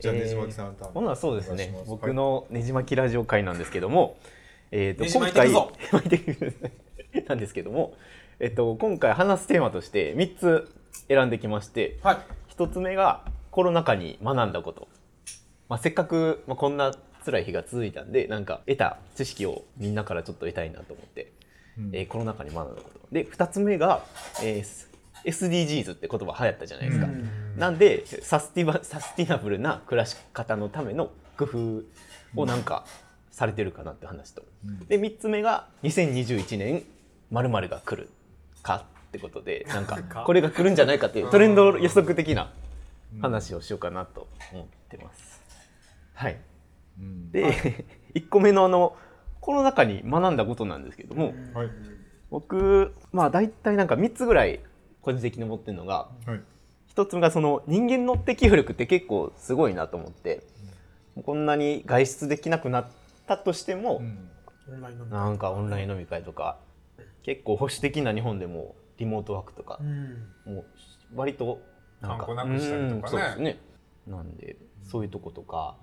[0.00, 1.74] じゃあえーねじまきさん多分ほなそうですね。
[1.86, 4.16] 僕のねじまきラジオ会なんですけども、
[4.70, 5.50] えー、と今回
[7.26, 7.94] なんですけども、
[8.38, 10.70] えっと今回話すテーマとして3つ
[11.08, 12.18] 選んできましてはい。
[12.54, 14.88] 1つ目がコロナ禍に学んだこと、
[15.68, 16.94] まあ、せっかく、まあ、こんな
[17.24, 21.32] 辛い日が続いたんでなんか得た知識をみんなからちょっと得たいなと思って、
[21.78, 21.90] うん。
[21.94, 23.00] えーコロナ禍に学んだこと。
[23.12, 24.04] で2つ目が、
[24.42, 24.86] えー
[25.24, 27.06] SDGs って言葉流行ったじゃないですか。
[27.06, 32.84] うんなんでサスティバサスティナブルな暮らし方のための工夫をなんか
[33.30, 34.86] されてるかなって話と、うん。
[34.86, 36.82] で3つ目が2021年
[37.30, 38.08] まるが来る
[38.62, 40.24] かってことでなんかか？
[40.24, 42.50] これが来るんじゃないかっていうトレンド予測的な
[43.20, 45.40] 話をしようかなと思ってます。
[46.14, 46.38] はい、
[46.98, 47.30] うん。
[47.30, 47.84] で、
[48.14, 48.96] 1個目のあの
[49.40, 51.70] コロナ禍に学んだことなんですけども、はい。
[52.30, 54.60] 僕まあ大体なんか3つぐらい
[55.00, 56.40] 個人的に思ってるのがはい
[56.96, 60.42] 一つがその人間の適応力って結構すごいなと思って、
[61.26, 62.86] こんなに外出できなくなっ
[63.26, 64.30] たとしても、うん。
[64.72, 66.56] オンライン飲みなんかオンライン飲み会とか
[67.22, 70.26] 結構保守的な日本でもリモートワークとかう、ん。
[70.46, 70.64] もう
[71.14, 71.60] 割と
[72.00, 73.00] なんかなくしたりとかね。
[73.02, 73.58] うんそうですね。
[74.06, 74.56] なんで
[74.90, 75.76] そういうとことか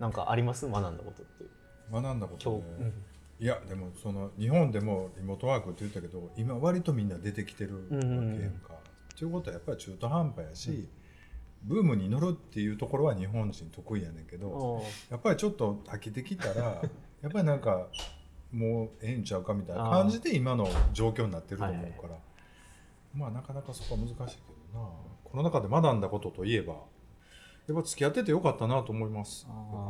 [0.00, 0.68] なんかあります？
[0.68, 1.44] 学んだことって。
[1.92, 2.92] うん学んだこと今ね
[3.38, 8.74] 日、いやでもその日本でもリモートワークって言ったけど今割とみんな出てきてるわけやんか。
[9.16, 10.88] ということはやっぱり中途半端やし、
[11.62, 16.82] ブームに乗るっていうところは日本人得意やねんけど、うんやっぱりちょっと飽きてきたら
[17.22, 17.88] やっぱりなんか
[18.52, 22.18] もうええんちゃうかみたいな感じで今の状況になってると思うから、
[23.14, 24.86] まあなかなかそこは難しいけどな。
[25.24, 26.74] この中で学んだことといえば
[27.66, 29.46] やっぱ付き合っててよかったなと思います。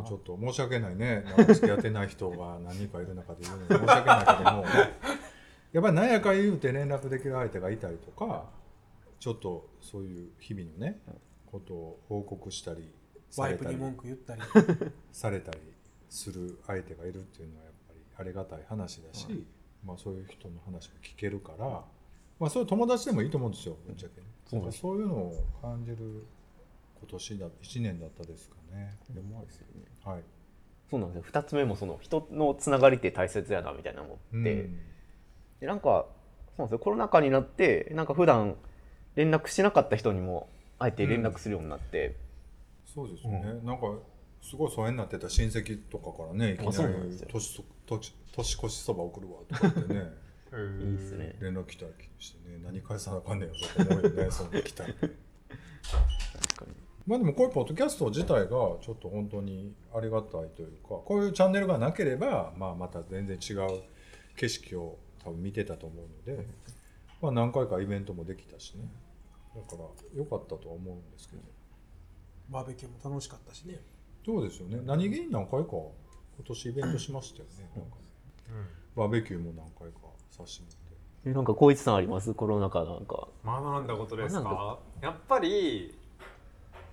[0.07, 1.23] ちょっと申し訳ないね。
[1.23, 4.65] なんか付き合ってない人が何人かいる中で言うのに申し訳ないけども。
[5.73, 8.47] やっぱり何やか言うて連絡できる相手がいたりとか
[9.27, 11.01] ちょっとそういう日々のね
[11.47, 12.95] ことを報告したり
[13.29, 14.43] されたりワイプに文句言ったり。
[15.11, 15.59] されたり
[16.09, 19.45] する相手がいるっていうのはやっぱりありがたい話だし、
[19.85, 21.85] まあ、そういう人の話も聞けるから、
[22.39, 26.25] まあ、そういう友達でもいいと思うんですよぶっちゃけね、そうそういうのを感じる
[27.01, 28.97] 今年だ1年だったですかね。
[29.11, 29.83] でもですよね。
[30.05, 30.23] はい。
[30.89, 31.33] そうなんですよ。
[31.33, 34.79] 2つ目もその人のつながりって大切やなみたいな思って、うん。
[35.59, 36.07] でなんか
[36.57, 36.79] そうなんですよ。
[36.79, 38.57] コロナ禍になってなんか普段
[39.17, 42.17] 連絡しなかった人にもあえて連絡するようになって、
[42.85, 43.87] そうですよね、なんか
[44.41, 46.95] すごい疎遠になってた親戚とかからねいきなり
[47.29, 50.27] 年そ年年越しそば送るわとか言ってね。
[50.81, 51.37] いいですね。
[51.41, 54.89] 連絡来たりしてね何返さなあかんねんよとか思うよね そんな来たら。
[54.91, 54.95] ね。
[55.01, 56.73] 確かに。
[57.07, 63.83] まあでもこういうポッドキャスト自体がちょっと本当にありがたいというかこういうチャンネルがなければ、まあ、また全然違う
[64.37, 66.47] 景色を多分見てたと思うので、
[67.21, 68.89] まあ、何回かイベントもできたしね
[69.57, 71.43] だから良かったとは思うんですけど。
[72.51, 73.81] バーベキューも楽しかったしね。
[74.25, 74.81] そうですよね。
[74.85, 75.93] 何気に何回か今
[76.47, 77.71] 年イベントしましたよね。
[77.75, 78.03] なんかね。
[78.95, 79.99] バーベキューも何回か
[80.31, 80.69] させても
[81.25, 82.33] えなんか光一さんあります？
[82.35, 83.29] コロナ禍なんか。
[83.45, 84.79] 学んだことですか？
[85.03, 85.97] やっぱり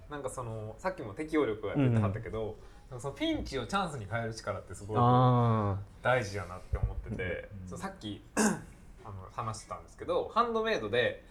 [0.09, 2.55] なんかそのさっきも適応力が出てはったけど、
[2.89, 7.77] なんかそのピンチをチャンスに変える力ってすごいあ大事やなって思ってて、うん。
[7.77, 8.41] さっき あ
[9.05, 11.23] の話してたんですけどハンドメイドで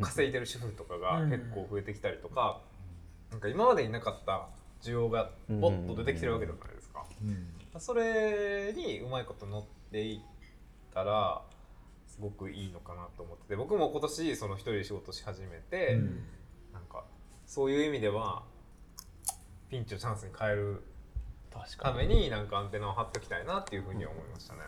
[0.00, 1.30] 稼いでる主婦とかがうん。
[1.30, 2.60] 結構増えてきたりとか、
[3.30, 4.48] なんか今までになかった
[4.82, 7.04] 需要がボッと出てきてるわけじゃないですか。
[7.24, 7.80] うん。
[7.80, 10.20] それにうまいこと乗っていっ
[10.92, 11.42] たら
[12.06, 16.04] すごくいいのかなと思ってて僕も今年その一人で仕事し始めて、うん。
[16.72, 17.04] なんか
[17.46, 18.42] そういう意味では
[19.70, 20.82] ピンチをチャンスに変える
[21.50, 24.60] た確かめになんかアンテナを張っておきたいなっていうふうには思いましたね。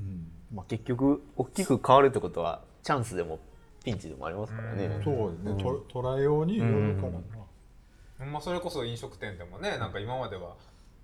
[0.00, 0.28] うん。
[0.54, 3.40] まあ、結局大きく変わるってことはチャンスでも
[3.86, 5.04] ピンチでもありますからね、うん。
[5.04, 10.56] そうですね、と捉えようによるからな、まあ、それこそ飲食店でもねなんか今までは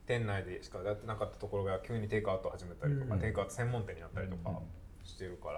[0.05, 3.21] 店内でしかやってなかったところが急にテイクアウト始めたりとか、うん。
[3.21, 4.59] テイクアウト専門店になったりとか
[5.05, 5.53] してるか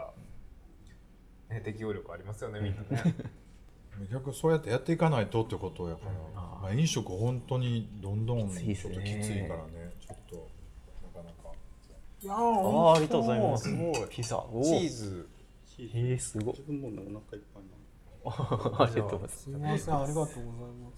[1.48, 3.14] ら、ね、適応力ありますよねみんなね。
[4.12, 6.02] 逆にそうやってやっていかないとってことやか
[6.34, 9.94] ら、まあ、飲食本当にどんどんちょっときついからね。
[10.00, 10.48] ちょっと
[11.16, 11.56] なかなか。
[12.20, 13.70] いやああありがとうございます。
[13.70, 15.28] すごいピザおチーーズ
[15.78, 16.52] えー、すご。
[16.52, 17.74] い自分もねお腹いっぱいな
[18.84, 19.42] ありがとうございます。
[19.42, 20.40] すみませんありがとうござい
[20.82, 20.92] ま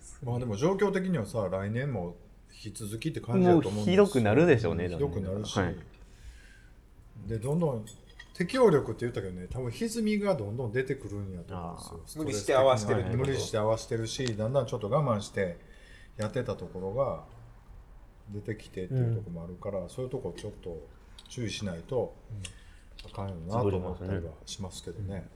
[0.00, 0.20] す。
[0.22, 2.16] まあでも状況的にはさ来年も
[2.52, 4.02] 引き続きって感じだと思うんですよ。
[4.02, 5.76] もうひどくなるでしょうねひどくなるし、はい。
[7.26, 7.84] でどんどん
[8.34, 12.24] 適応力って言ったけどね多分歪みがどんどん出てくるんやと思うんですよ。
[12.24, 15.58] 無理して合わせてる無理して合わせてるしだんだんちょっと我慢して
[16.16, 17.24] やってたところが
[18.30, 20.86] 出てきてっていうところもあるから、そういうとこちょっと
[21.28, 22.14] 注意しないと
[23.06, 25.28] あかんよなと思ったりはしますけどね、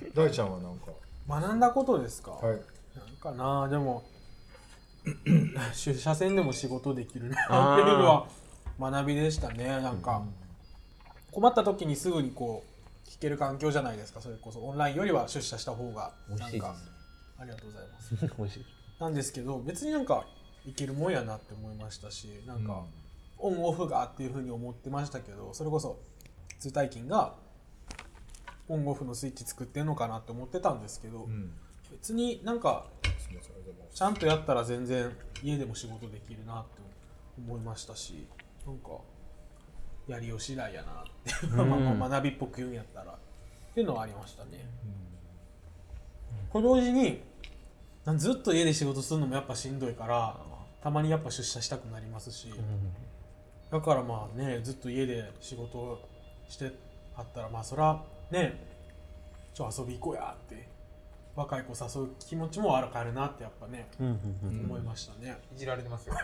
[0.00, 0.12] うん。
[0.14, 0.86] 大ちゃんはなんか？
[1.28, 2.56] 学んだことですか、はい。
[2.96, 4.02] なんかなでも
[5.74, 7.74] 出社線でも仕事できるな。
[7.76, 8.26] っていうのは
[8.80, 9.66] 学びでしたね。
[9.66, 10.22] なんか
[11.30, 14.20] 困った時にすぐにこう聞ける環境じゃないですか。
[14.20, 14.60] それこそ。
[14.60, 16.62] オンラインよりは出社した方が美味しいです。
[16.62, 16.78] なんか
[17.38, 18.16] ありがとうございます。
[18.38, 18.64] 美味しい。
[19.00, 20.24] なんですけど別になんか
[20.64, 22.84] いけるもんやなって思いましたしなんか、
[23.38, 25.98] オンオフがっていうふうに思ってましたけどそれこそ
[26.64, 27.34] 通体筋が
[28.68, 31.52] オンオフのスイッチ作ってんのかなって思ってたんですけど、うん。
[31.92, 32.86] 別になんか
[33.94, 35.10] ちゃんとやったら全然
[35.42, 36.80] 家でも仕事できるなって
[37.38, 38.26] 思いましたし
[38.66, 38.90] なんか
[40.08, 43.16] やりよし次第やなっていう、 まあまあ学びっぽく言うんやったらっ
[43.74, 44.68] ていうのはありましたね。
[46.50, 47.22] これ同時に
[48.16, 50.38] ずっと家で仕事するのもやっぱしんどいから
[50.82, 52.52] たまにやっぱ出社したくなりますし、
[53.70, 56.13] だからまあねずっと家で仕事を
[56.48, 56.72] して
[57.16, 58.60] あったらまあそらね
[59.52, 60.68] ちょ遊び行こうやって
[61.36, 65.36] 若い子誘う気持ちもあるかるなってやっぱね、思いましたね。
[65.54, 66.14] いじられてますよ。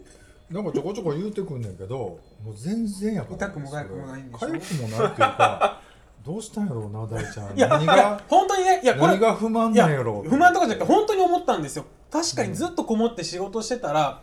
[0.50, 4.48] なんかちょこちょこ言うてくんねんけどもう全然やっぱ痛くも痒くもないんでしょ。
[4.48, 5.80] 痒くもないっていうか
[6.24, 7.56] どうしたんやろうな大ちゃん。
[7.56, 11.84] いや何が本当にねいやこれ何が不満なんやろう不満とかじゃなくて本当に思ったんですよ。
[12.10, 14.22] 確かにずっとこもって仕事してたら、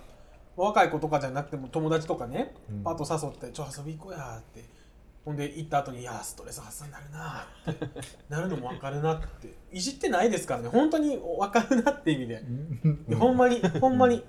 [0.58, 2.84] 若い子とかじゃなくても友達とかね、うん。
[2.84, 4.64] パート誘って「ちょ遊び行こうや」って
[5.26, 7.88] ほんで行った後に「いやストレス発散になるな」って
[8.30, 9.56] なるのも分かるなって。
[9.72, 10.70] いじってないですからね。
[10.70, 12.42] 本当に分かるなって意味で、
[13.20, 14.24] ほんまにほんまに。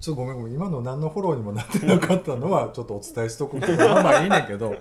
[0.00, 0.54] ちょっとごめんごめん。
[0.54, 4.70] 今の何のフォローにもなってなかったのはちょっとお伝えしとくけど まあまあいいねんけど。
[4.70, 4.78] はい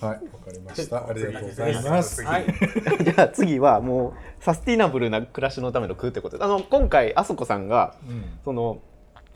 [0.00, 0.18] わか
[0.52, 1.06] りました。
[1.08, 2.22] ありがとうございます。
[2.22, 2.46] はい。
[3.04, 6.38] じゃあ次はもうサスティナブルな暮らしのための工ってこと。
[6.38, 8.24] であの今回あそこさんがうん。
[8.44, 8.80] その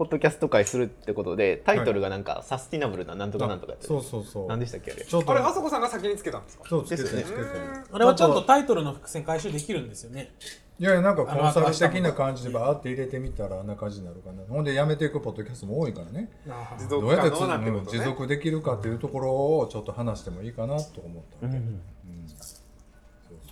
[0.01, 4.49] ポッドキャスト会するってことでタイトルがなんか、サスティナブルななんとかなんとかってそうそうそう。
[4.49, 5.05] 何でしたっけあれ？
[5.05, 5.31] ちょっと。
[5.31, 6.65] あれあそこさんが先につけたんですか？
[6.67, 7.45] そうつけてですよね。
[7.93, 10.33] あれはちゃんとタイトルの伏線回収できるんですよね。
[10.79, 14.43] いやいやなんかコンサル的な感じでバーって入れてみたらあんな感じになるかな。
[14.49, 16.31] ほんでやめていくポッドキャストも多いからね。
[16.79, 21.65] 持どうやって持続できるかっていうところをちょっと話してもいいかなと思ったんで、うう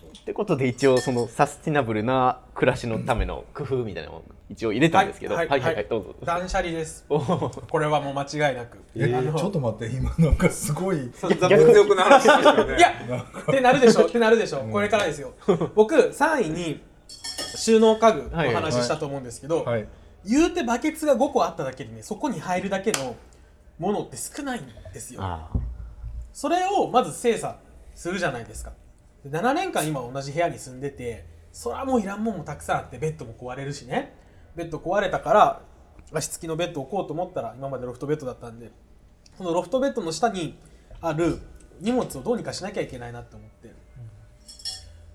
[0.00, 5.74] そうってことで一応そのサスティナブルな暮らしのための工夫みたいなのを一応入れたんですけど、ははいいはい。
[5.74, 6.14] はいどうぞ。
[6.24, 7.04] 断捨離です。
[7.10, 7.66] おー。
[7.66, 8.78] これはもう間違いなく。
[8.96, 12.76] えあのちょっと待って今なんかすごい散々物欲の話でしたよね。
[12.76, 12.92] いや
[13.42, 15.34] ってなるでしょってなるでしょ、これからですよ。
[15.74, 16.82] 僕3位に
[17.56, 19.86] 収納家具の話したと思うんですけど、はい。
[20.24, 23.16] 言うてバケツが5個あっただけでねそこに入るだけの
[23.78, 25.20] ものって少ないんですよ。
[25.22, 25.50] あ
[26.32, 27.58] それをまず精査
[27.94, 28.72] するじゃないですか。
[29.24, 34.14] で7年間今同じ部屋に住んでてそらもういらんもんもたくさんあってベッドも壊れるしね
[34.56, 35.62] ベッド壊れたから
[36.12, 38.70] 足つきのベッドを置こうと思ったら今までロフトベッドだったんで
[39.36, 40.58] そのロフトベッドの下に
[41.00, 41.38] ある
[41.80, 43.72] 荷物をどうにかしなきゃいけないなって思って、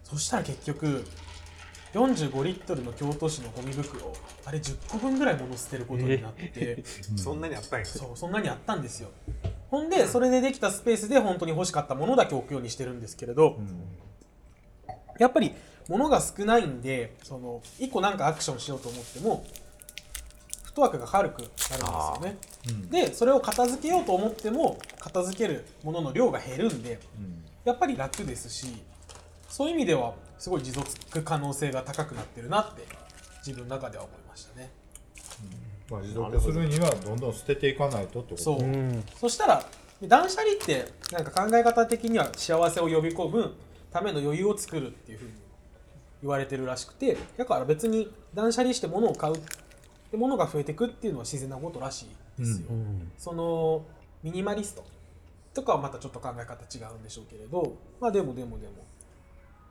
[0.03, 1.05] そしたら結局
[1.93, 4.13] 45リットルの京都市のゴミ袋
[4.45, 6.83] あれ10個分ぐらい物捨てることになって、
[7.17, 7.85] そんなにあったんや。
[7.85, 9.09] そうそんなにあったんですよ。
[9.69, 13.57] ほんでそれでできたスペースで本当に欲しかったものだけ置くようにしてるんですけれど、
[15.19, 15.53] やっぱり
[15.89, 19.45] 物が少ないんでその1個なんかアクションしようと思っても
[20.63, 22.37] フットワークが軽くなるんですよね。
[22.69, 22.89] うん。
[22.89, 27.43] でそれを片付けようと思っても片付けるものの量が減るんでうん。
[27.65, 28.67] やっぱり楽ですし
[29.47, 32.85] そういう意味ではすごい持続可能性が高くなってるなって
[33.45, 34.71] 自分の中では思いましたね。
[35.89, 38.43] まあ、持続するにはどんどん捨てていかないとってこと。
[38.43, 38.63] そう、あ。
[38.63, 39.03] うん。
[39.19, 39.65] そしたら
[40.01, 43.53] 断捨離ってなんか考え方的には幸せを呼び込む
[43.91, 45.31] ための余裕を作るっていうふうに
[46.23, 49.35] 言われてるらしくてだから別に断捨離して物を買う
[50.11, 53.85] で物が増えていくっていうのは自然なことらしいですよ、うんその
[54.23, 54.85] ミニマリスト
[55.53, 58.73] とかはまたちょっと考え方違うんでしょうけれどまあでもでもでも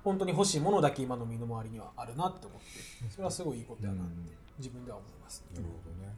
[0.05, 4.13] 本当に欲しいものだけ今の身の回りにはあるなって思ってそれはすごいいいことやなって
[4.59, 6.15] 自分では思います、なるほどね。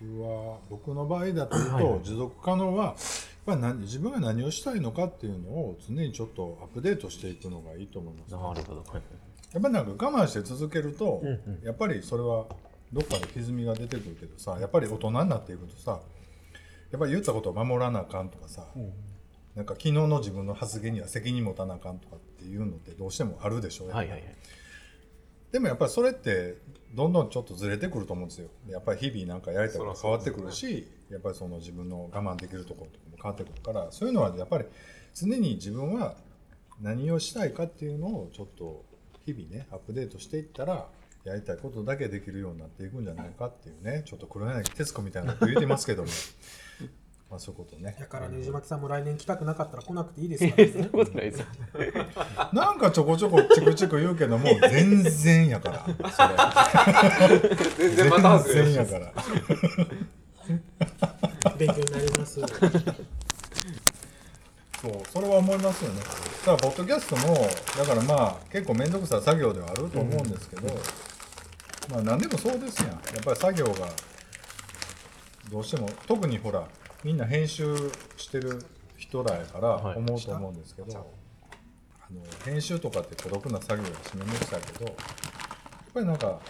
[0.00, 2.94] 僕は僕の場合だと言うと、持続可能はやっ
[3.46, 8.84] ぱり何自分が何をしたいのかっていうのを常にちょっとアップデートしていくのがいいと思います、なるほど。
[8.90, 9.02] はい
[9.52, 11.64] やっぱりなんか我慢して続けると、うんうん。
[11.64, 12.46] やっぱりそれは
[12.92, 16.00] どっかで歪みが出てくるけどさやっぱり大人になっていくとさ
[16.90, 18.64] やっぱり言ったことを守らなあかんとかさ、
[19.54, 24.22] なんか昨日の自分の発言には責任持たなあかんとかっていうのってどうしてもあるでしょう、はいはいはい。
[25.52, 26.56] でもやっぱりそれって
[26.94, 28.48] どんどんちょっとずれてくると思うんですよ。
[28.68, 34.64] やっぱり日々なんかやりたいこと変わってくるしやっぱりその自分の我慢できるところとかも変わってくるからそういうのはやっぱり
[35.14, 36.14] 常に自分は
[36.80, 38.84] 何をしたいかっていうのをちょっと
[39.32, 40.86] 日々ねアップデートしていったら
[41.24, 46.08] やりたいことだけできるようになっていくんじゃないかっていうね ちょっと黒柳徹子みたいなこと言ってますけども。
[47.30, 47.94] まあそういうことね。
[48.00, 50.88] だからね、藤巻さんも来年来たくなかったら来なくていいですから そんなね。
[50.90, 51.40] ことないです。
[51.40, 51.46] よ
[52.54, 55.88] なんかちょこちょこチクチク言うけども全然やからそ
[57.28, 57.56] れ。
[57.76, 59.12] 全然また全然やから。
[61.58, 62.40] 勉強になります。
[65.58, 66.00] いますよね。
[66.00, 67.34] だからポッドキャストも
[67.76, 70.68] だからまあ結構面倒くさい作業ではあると思うんですけど、
[71.90, 72.90] まあ何でもそうですやん。
[72.90, 73.88] やっぱり作業が
[75.50, 76.66] どうしても特にほら
[77.04, 77.74] みんな編集
[78.16, 78.64] してる
[78.96, 79.98] 人らやからはい。
[79.98, 80.88] 思うと思うんですけど、
[82.00, 84.94] あの編集とかって孤独な作業がしめめくさいけどやっ
[85.94, 86.40] ぱりなんか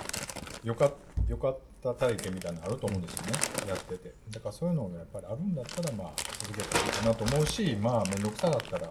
[0.65, 0.91] よか
[1.29, 3.32] よかった体験みたいなのあると思うんですよね。
[3.68, 4.14] やってて。
[4.30, 8.90] だからそういうのがやっぱりあるんだったらまあ続けたらいいかなと思うしまあ面倒くさかったら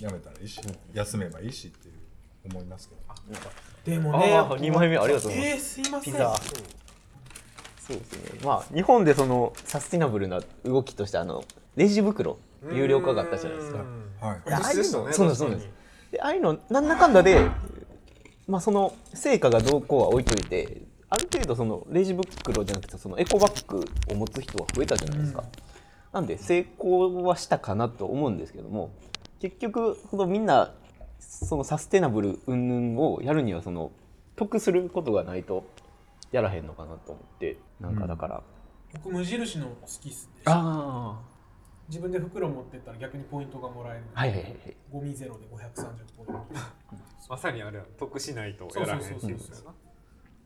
[0.00, 0.60] やめたらいいし、
[0.92, 1.94] 休めばいいしっていう
[2.50, 3.02] 思いますけど。
[3.84, 5.48] でもね、あー二枚目ありがとうございます。
[5.48, 6.12] えー、すいません。
[6.12, 6.36] ピザ。
[7.80, 8.40] そうですね。
[8.44, 11.44] まあ日本でそのサスティナブルな動きとしてあの
[11.76, 12.38] レジ袋
[12.72, 13.78] 有料化があったじゃないですか。
[14.20, 14.40] はい。
[14.44, 15.70] でああいうのねそうなんですそうなんです。
[16.10, 17.48] でああいうのなんだかんだで
[18.48, 20.82] まあその成果がどうこうは置いといて
[21.12, 25.44] ある程度そのレジ袋じゃなくてそのエコバッグを持つ人は増えたじゃないですか、
[26.10, 28.94] なんで成功はしたかなと思うんですけども
[29.38, 30.72] 結局そのみんな
[31.20, 33.92] そのサステナブル云々をやるにはその
[34.36, 35.66] 得することがないと
[36.30, 38.42] やらへんのかなと思ってなんかだから、
[38.94, 40.42] 僕無印の好きっすね。
[40.46, 41.20] あ
[41.88, 44.04] 自分で袋持ってったら逆にポイントがもらえる。
[44.14, 44.76] あはいはいはいはい。
[44.90, 45.56] ゴミゼロで530
[46.16, 46.46] ポイント。
[47.28, 49.00] まさにあれは得しないとやらへん。
[49.00, 49.74] っていうことやな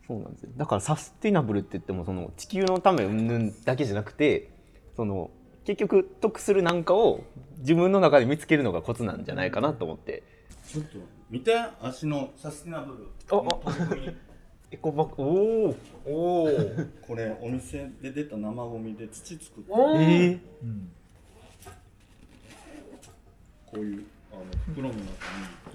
[0.07, 0.49] そうなんですよ。
[0.55, 4.49] だからサスティナブルって言ってもその地球のため云々だけじゃなくて
[4.95, 5.29] その
[5.65, 7.23] 結局得するなんかを
[7.59, 10.23] 自分の中で見つけるのがコツなんじゃないかなと思って、
[10.65, 10.97] ちょっと
[11.29, 13.73] 見て足のサスティナブルああ。
[13.73, 14.17] 取り組み。
[14.71, 15.23] エコバッグ。
[15.23, 16.49] おおおお
[17.05, 19.71] これお店で出た生ゴミで土作って。
[19.99, 20.91] ええうん。
[23.73, 25.07] ういうあの袋の中に。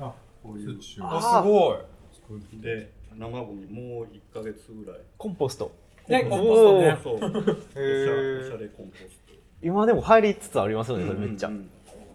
[0.00, 0.12] あ
[0.42, 0.78] こういう。
[0.78, 1.76] 土をあすごい。
[2.14, 2.56] 作って。
[2.56, 5.00] で生ゴミもう1ヶ月ぐらい。
[5.16, 5.72] コンポスト。
[6.08, 6.98] ね、コンポストね。
[7.02, 7.16] そう。
[7.16, 9.32] おしゃへーおしゃれコンポスト。
[9.62, 11.70] 今でも入りつつありますよねそれめっちゃ、うん。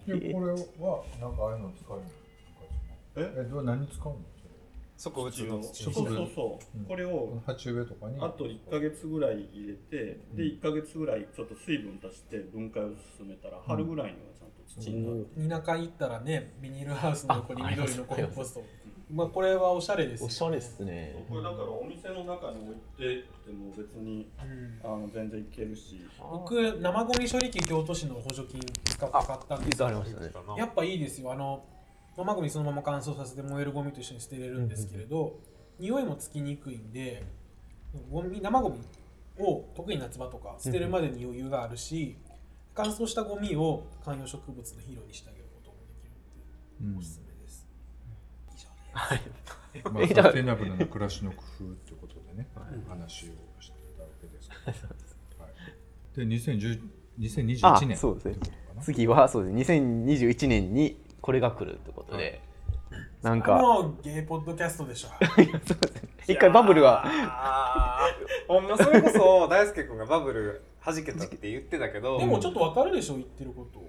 [0.06, 2.04] でこれはなんかああいうの使うの？
[3.16, 3.34] え？
[3.38, 4.20] えどう何使うの？
[4.98, 5.62] 植物の？
[5.62, 6.86] 土そうそうそう、うん。
[6.86, 12.88] これを鉢植えとかにあと1ヶ月ぐらい入れて、で1ヶ月ぐらいちょっと水分足して分解を
[13.18, 18.64] 進めたら春ぐらいにはちゃんと土になる、田舎行ったらね、ビニールハウスの横に緑のコンポスト。
[19.10, 21.26] まあこれはおしゃれですよ、おしゃれっすね。
[21.30, 24.82] これだからお店の中に置いてても別にうん。
[24.84, 26.02] あの全然いけるし。
[26.20, 31.32] 僕生ゴミ処理機京都市の補助金使って買ったんですありましたねやっぱいいですよ。
[31.32, 31.64] あの
[32.18, 35.40] 生ゴミそのまま乾燥させて燃えるゴミと一緒に捨てれるんですけれど、
[35.80, 37.24] 匂いもつきにくいんで
[38.12, 38.80] ゴミ生ゴミ
[39.40, 42.18] を特に夏場とか捨てるまでに余裕があるし、
[42.74, 46.06] 乾燥したゴミを観葉植物の肥料にしてあげることもでき
[46.82, 47.27] るんでおすすめです、
[48.98, 49.22] はい。
[49.94, 52.48] まあ、サステナブルな暮らしの工夫ってことでね、
[52.90, 54.56] 話をしてたわけですけ
[55.38, 56.82] ど、はい、で2010
[57.20, 58.36] 2021年あそうですね。
[58.82, 62.42] 次はそうです2021年にこれが来るってことで、
[63.22, 63.58] なんか。
[63.58, 65.10] もうゲイポッドキャストでしょ。
[66.28, 67.06] 一回バブルが。
[68.48, 72.20] ほんまそれこそ大輔君がバブル弾けたって言ってたけど。
[72.20, 73.80] でもちょっとわかるでしょ言ってること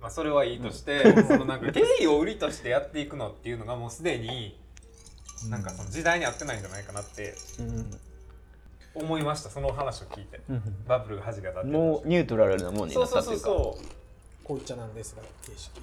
[0.00, 4.58] まあ、それはいいとして、そのなんかゲイを売りとしてやっていくのっていうのがもうすでに
[5.48, 7.34] なんかその時代に合ってないんじゃないかなって
[8.94, 9.50] 思いました。
[9.50, 10.40] その話を聞いて。
[10.86, 13.46] バブルが弾けたってもうニュートラルなもんにそうそうなったというか。
[13.46, 14.00] そうそう
[14.44, 15.80] こう言っちゃなんですが形式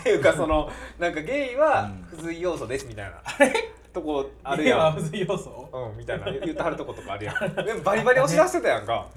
[0.00, 3.22] っていうかそのなんかゲイは付随要素ですみたいな。
[3.92, 5.68] とこあるゲイはやん要素？
[5.72, 6.30] うんみたいな。
[6.30, 7.54] 言ってはるとことかあるやん。
[7.64, 9.08] でもバリバリ押し出してたやんか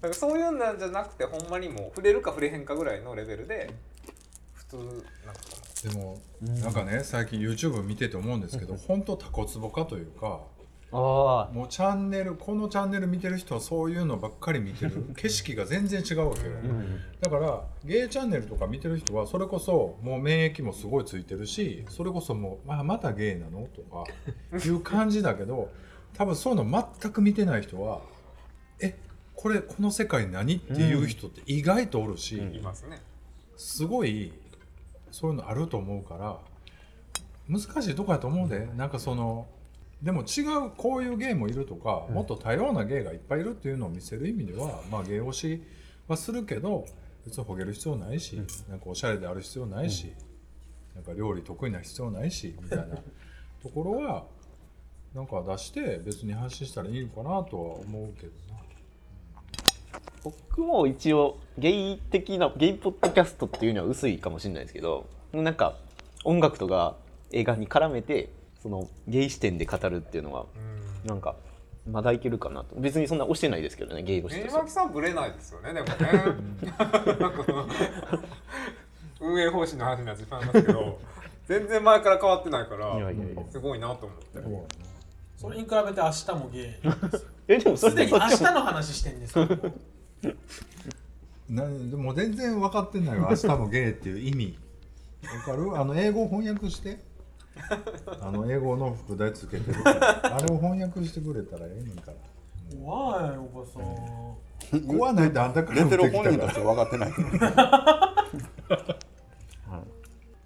[0.00, 3.70] だからそういうんなんじゃなくてほんまにもう触れるか触れへんかぐらいのレベルで
[4.54, 5.02] 普通なんか
[5.82, 10.40] でも、なんかね最近 YouTube 見てて思うんですけど本当タコツボ化というか
[10.90, 15.04] あもうチャンネルこのチャンネル見てる人はそういうのばっかり見てる。
[15.16, 16.52] 景色が全然違うわけよ、
[17.20, 23.68] だからゲイチャンネルとか見てる人はそれこそもう免疫もすごいついてるしそれこそもう、まあ、またゲイなの？
[23.68, 24.04] とか
[24.64, 25.70] いう感じだけど
[26.14, 28.00] 多分そういうの全く見てない人は
[28.80, 28.96] え
[29.40, 33.00] これこの世界何っていう人って意外とおるし、いますね。
[33.56, 34.32] すごい
[35.12, 36.38] そういうのあると思うから
[37.48, 38.66] 難しいとこやと思うで。
[38.76, 39.46] なんかその
[40.02, 45.62] でも違うこういうゲイもいるとか、もっと多様なゲイがいっぱいいるっていうのを見せる意味ではまあゲイ推し
[46.08, 46.84] はするけど
[47.24, 50.12] 別にほげる必要ないし、なんかおしゃれである必要ないし、
[50.96, 52.96] なんか料理得意な必要ないしみたいな
[53.62, 54.24] ところは
[55.14, 58.58] なんか出して別に発信したらいいのかなとは思うけどな。
[60.50, 65.76] 僕も一応ゲイ的なゲイポッドキャストっていうのは薄いかもしれないですけどなんか
[66.24, 66.96] 音楽とか
[67.32, 68.30] 映画に絡めて
[68.62, 70.46] そのゲイ視点で語るっていうのは
[71.02, 71.08] うん。
[71.08, 71.36] なんか
[71.90, 72.76] まだいけるかなと。
[72.76, 74.42] 別にそんな押してないですけどねゲイとして。
[74.42, 75.94] 宮脇さんブレないですよねでもね。
[79.20, 80.98] 運営方針の話になってしまいますけど
[81.46, 83.42] 全然前から変わってないからいやいやいや。
[83.50, 84.38] すごいなと思って。
[85.36, 87.28] それに比べて明日もゲイなんですよ。
[87.48, 89.72] えでもそすでに明日の話してんですけど
[91.48, 93.28] なでも全然分かってないわ。
[93.30, 94.58] 明日もゲイっていう意味。
[95.22, 95.78] わかる？
[95.78, 96.98] あの英語を翻訳して。
[98.20, 99.82] あの英語の副題つけてる。
[99.82, 102.16] からあれを翻訳してくれたらええねんから。
[102.80, 104.86] 怖いおばさん。
[104.86, 106.46] 怖ないってあんたから出てる持ってきたから。
[106.46, 107.12] 本人たちは分かってない。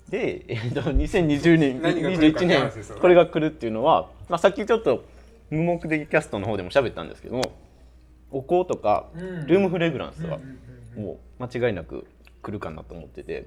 [0.08, 2.94] で、えっと、2020年何が来るか21って話ですよ。
[2.94, 5.04] ね年これが来るっていうのは、まあ、さっきちょっと
[5.50, 7.52] 無目的キャストの方でも喋ったんですけども
[8.32, 9.46] お香とかうん。
[9.46, 10.38] ルームフレグランスは
[10.96, 12.06] もう間違いなく
[12.42, 13.46] 来るかなと思ってて。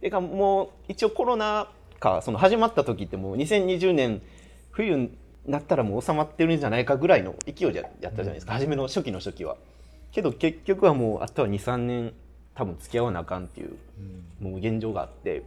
[0.00, 4.22] てかもう一応コロナ禍その始まった時ってもう2020年
[4.70, 5.10] 冬に
[5.46, 9.56] なったらもう収まってるんじゃないかぐらいの勢いでやったじゃないですか、初めの初期の初期は。
[10.12, 12.14] けど結局はもうあとは23年
[12.54, 13.76] 多分付き合わなあかんっていう
[14.40, 15.42] もう現状があって。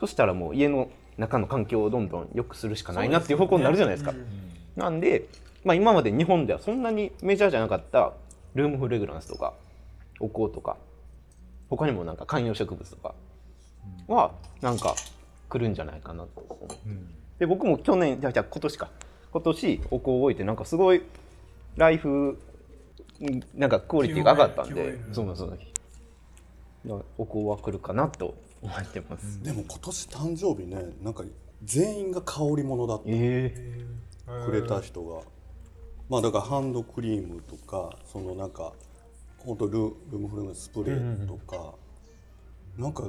[0.00, 4.14] そしたらもう家の中の環境をどんどん良くするしかないなっていう方向になるじゃないですか。
[4.76, 5.26] なんで、
[5.64, 8.12] まあ、今まで日本ではそんなにメジャーじゃなかった
[8.54, 9.54] ルームフレグランスとか
[10.18, 10.76] お香とか
[11.68, 13.14] 他にもなんか観葉植物とか
[14.08, 14.94] はなんか
[15.48, 16.40] 来るんじゃないかなと。
[16.48, 16.88] 思う。
[16.88, 17.14] うん。
[17.38, 18.88] で僕も去年じゃあ今年か。
[19.32, 21.02] 今年お香を置いてなんかすごい
[21.76, 22.38] ライフ
[23.20, 25.58] んなんかクオリティが上がったんでそうそう
[27.18, 29.42] お香は来るかなと思ってます。
[29.42, 31.24] でも今年誕生日ね、なんか
[31.62, 33.84] 全員が香り物だってえ
[34.46, 35.20] くれた人が、
[36.10, 38.72] まあだからハンドクリームとか、そのなんか
[39.38, 41.74] 本当ルルームフレグランススプレーとか、
[42.76, 43.04] なんか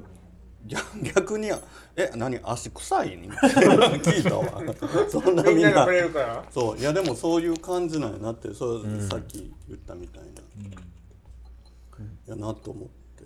[0.67, 1.49] 逆 逆に
[1.95, 5.09] え何足臭いん 聞いたわ。
[5.09, 5.53] そんなみんな。
[5.55, 6.45] みんながくれるから？
[6.51, 6.77] そう。
[6.77, 10.41] いやでもそういう感じなんやなってそう、さっき言ったみたいな、
[12.27, 13.23] やなと思って、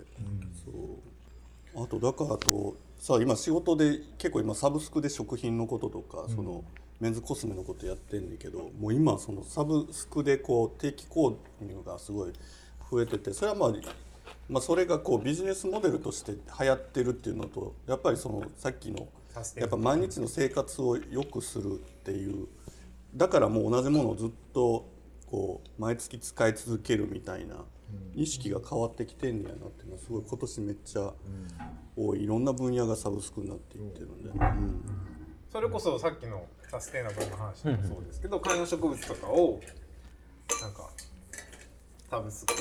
[0.64, 1.84] そう。
[1.84, 6.64] あとだからあとさ今仕事で結構今サブスクで食品のこととか、その
[7.00, 12.34] メンズコスメのことやってんだけどもう今そのサブスクでこう定期購入がすごい
[12.90, 13.74] 増えててそれはまあ
[14.48, 19.08] まあ、それがこうビジネスモデルとして流行ってるっていうのとやっぱりそのさっきの
[19.56, 22.48] やっぱ毎日の生活を良くするっていう
[23.16, 24.88] だからもう同じものをずっと
[25.26, 27.66] こう毎月使い続けるみたいな
[28.14, 31.14] 意識が変わってきてんねやなっていうのはすごい今年めっちゃ
[31.96, 32.24] 多い。
[32.24, 34.82] いろんな分野がサブスクになっていってるんで、うん。
[35.50, 36.46] それこそさっきの
[36.76, 39.62] サステイナブルの話もそうですけど観葉植物とかを
[40.62, 40.90] なんか
[42.10, 42.58] サブスクし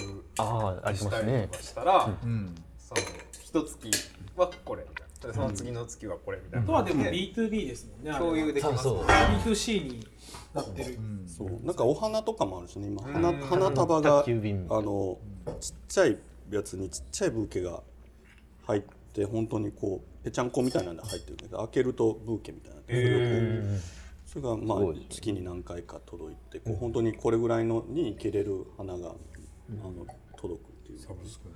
[1.11, 3.00] たりとかしたら、うんその
[3.42, 3.90] 一月
[4.37, 5.29] はこれみたいな。
[5.29, 6.64] でその次の月はこれみたいな。
[6.64, 8.83] あとはでもで B2B ですもんね共有できます。
[8.83, 8.96] そう。
[8.98, 10.07] そう B2C に
[10.53, 10.94] なってる。
[10.96, 11.00] う。
[11.00, 11.27] ん。
[11.27, 11.66] そう。
[11.66, 13.03] なんかお花とかもあるしね今。
[13.03, 13.40] 花うん。
[13.40, 15.18] 花束があの
[15.61, 16.18] ちっちゃい
[16.50, 17.83] やつにちっちゃいブーケが
[18.66, 18.83] 入っ
[19.14, 22.85] て本当にこうぺちゃんこみたいなんで入ってるんだけど開けるとブーケみたいにな。
[22.87, 24.03] それをこう
[24.34, 29.12] それがまあ月に何回か届いてこう本当にこれぐらいのに生けれる花があ
[29.72, 30.04] の
[30.36, 30.98] 届くっていう。
[30.98, 31.54] サブスクな。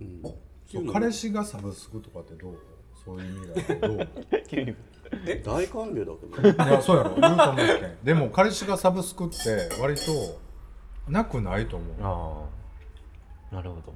[0.00, 0.22] うん。
[0.70, 2.58] そう彼氏がサブスクとかってどう？
[3.04, 4.08] そういう意味だとどう？
[5.42, 6.64] 大歓迎だけど。
[6.68, 7.16] いやそうやろ。
[7.18, 9.36] 言うと思うけんでも彼氏がサブスクって
[9.80, 10.38] 割と
[11.10, 11.96] なくないと思う。
[12.02, 12.48] あ
[13.52, 13.92] あなるほど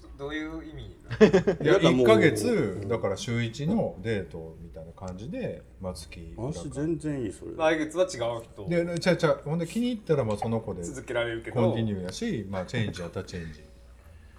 [0.00, 0.84] ちょっとどういう意味
[1.62, 6.58] いやだからもう1ヶ月だから週1のデートみたいな感じで、まあ、月いくらか。
[6.58, 7.52] 私全然いいそれ。
[7.56, 8.68] 来月は違う人。
[8.68, 9.42] でちゃうちゃう。
[9.44, 11.60] ほんで気に入ったらまあその子で続けられるけど。
[11.60, 13.60] コンティニューやし、まあ、チェンジやったらチェンジ。
[13.60, 13.64] へ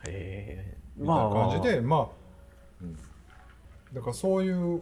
[0.07, 0.77] え。
[0.97, 2.07] みたいな感じでまあ、
[2.81, 2.95] うん、
[3.93, 4.81] だからそういう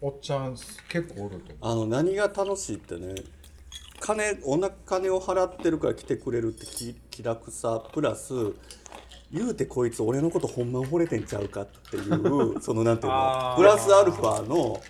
[0.00, 0.56] おっちゃん
[0.88, 1.56] 結構おると思う。
[1.60, 3.14] あの何が楽しいってね
[4.00, 8.34] 金おな金を払ってるから来てくれるって気気楽さプラス
[9.32, 14.80] 言うてこいつ俺のことほんま惚れてんちゃうかっていう そのなんていうのプラスアルファの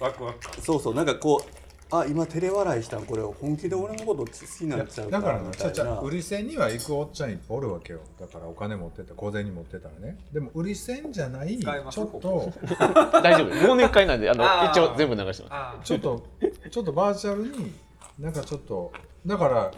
[0.00, 0.62] ワクワク感。
[0.62, 1.58] そうそうなんかこう
[1.90, 5.48] あ今照れ笑いしたんこれ本気で俺のこと好きになっちゃうだからな。
[5.48, 8.00] みたいなちゃちゃ売り線には行くおっちゃんいっぱいおるわけよ。
[8.20, 10.18] だからお金持ってた小銭持ってたらね。
[10.32, 11.58] でも売り線じゃない。
[11.58, 12.52] ちょっと。
[13.22, 13.50] 大丈夫。
[13.54, 15.48] 忘年会なんであの一応全部流してます。
[15.50, 16.22] あちょっと
[16.70, 17.72] ちょっとバーチャルに
[18.18, 18.92] なんかちょっと
[19.24, 19.72] だから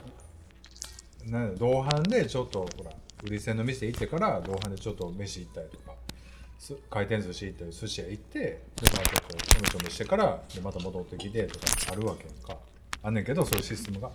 [1.27, 2.91] なんだ同伴でちょっとほら
[3.25, 5.95] 売り線の店行ってから同伴でちょっと飯行ったりとか
[6.59, 8.63] す回転寿司行ったり寿司屋行ってで
[8.95, 12.57] まあちょっとちょめちょめしてからでまた戻ってきてとかあるわけやんか。
[13.03, 14.11] あんねんけどそういうシステムが。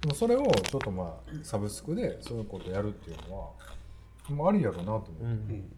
[0.00, 3.50] でもそれをちょっとまあサブスクでそういうことやるっていうのは
[4.28, 5.72] もうありやろうなと思って、うん。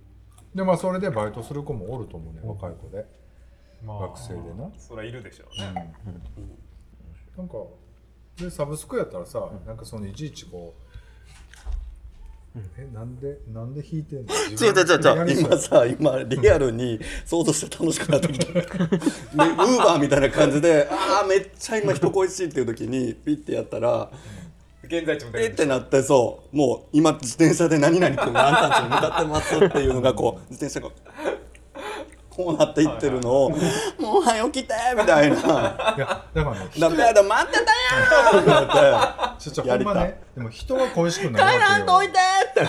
[0.55, 3.07] でまあそれでバイトする子もおると思うね若い子で、
[3.85, 4.71] まあ学生でな。
[4.77, 5.95] それはいるでしょうね、
[7.37, 7.55] なんか
[8.37, 10.82] でサブスクやったらさ、なんかそのいちいちこう、
[12.55, 14.35] えなんでなんで弾いてんの？
[14.35, 15.41] 違う違う違う。
[15.41, 18.47] 今さ今リアルに想像して楽しくなってきた。
[18.49, 24.11] ウーバーみたいな感じでああめっちゃ今人恋しいっていう時にピッてやったら
[24.85, 25.55] 現在地もピ出る。
[25.55, 26.57] ッてなってそう。
[26.57, 30.93] もう今自転車で何々君があんたんちに向かってますっていうのがこう自転車が
[32.35, 33.51] こうなっていってるのを
[34.01, 35.37] 「もう早起きて!」みたいな。
[35.37, 39.43] いやだからね「ダメだ待ってたよ!」ってなって。
[39.43, 39.93] ちょちょほやりた。
[39.93, 41.87] いねでも人は恋しくなるわけよ。
[41.87, 42.61] どいてって。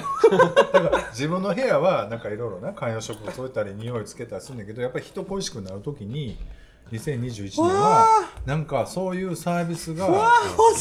[0.73, 6.37] だから自分の部屋はなんかいろいろな観葉植物置いたり匂いつけたりするんだけどやっぱり人恋しくなる時に
[6.91, 8.05] 2021年は
[8.45, 10.07] なんかそういうサービスが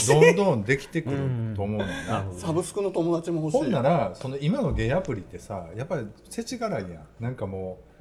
[0.09, 1.17] どんどんできてくる
[1.55, 2.25] と思うのよな。
[2.37, 3.59] サブスクの友達も欲しい。
[3.59, 7.07] ほんならその今のゲイアプリってさやっぱり世知辛いやん。
[7.21, 7.92] なんかもう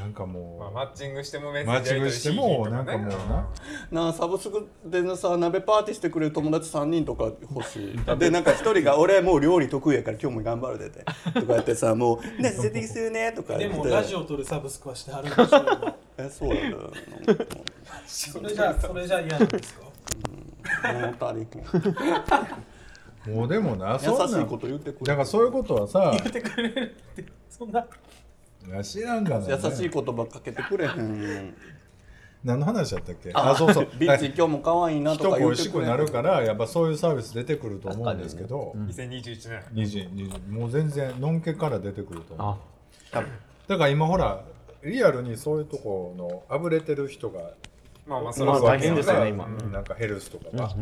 [0.00, 3.46] なんかまあ、もマッチングしてもメッうセージやり取りマッチングしてもなんかもうな。
[4.04, 8.18] なあサブスクでさ鍋パーティーしてくれる友達3人とか欲しい。
[8.18, 13.88] でなんか1人が「俺もう料理得意やから今日も頑張るで」てとかやってさもう「ね出てきてるね」とかで言って。
[13.88, 16.90] もラジオ撮るサブスクはしてはるんでしょ今えそうやよ
[18.06, 19.84] それじゃそれじゃ嫌なんですか？
[21.18, 27.86] 物足りひんもうでもな優そんないしこと言ってくれだからそういうことはさ言ってくれるってそんな
[28.66, 31.54] いや知らんがな、ね、優しい言葉かけてくれへん。
[32.42, 33.30] 何の話だったっけ？
[33.32, 33.88] あそうそう。
[33.98, 35.90] ビッチ今日も可愛いなと人か言っ恋しくてくれへん。
[35.90, 40.40] なるからやっぱそういうサービス出てくると思うんですけど、2021年。
[40.50, 42.56] もう全然のんけから出てくると思う。
[43.12, 43.22] あ
[43.66, 44.44] だから今ほら
[44.82, 47.40] リアルにそういうとこのあぶれてる人が
[48.06, 49.46] まあまあそまあ大れは変ですよね今。
[49.46, 49.72] うん。
[49.72, 50.74] なんかヘルスとかが、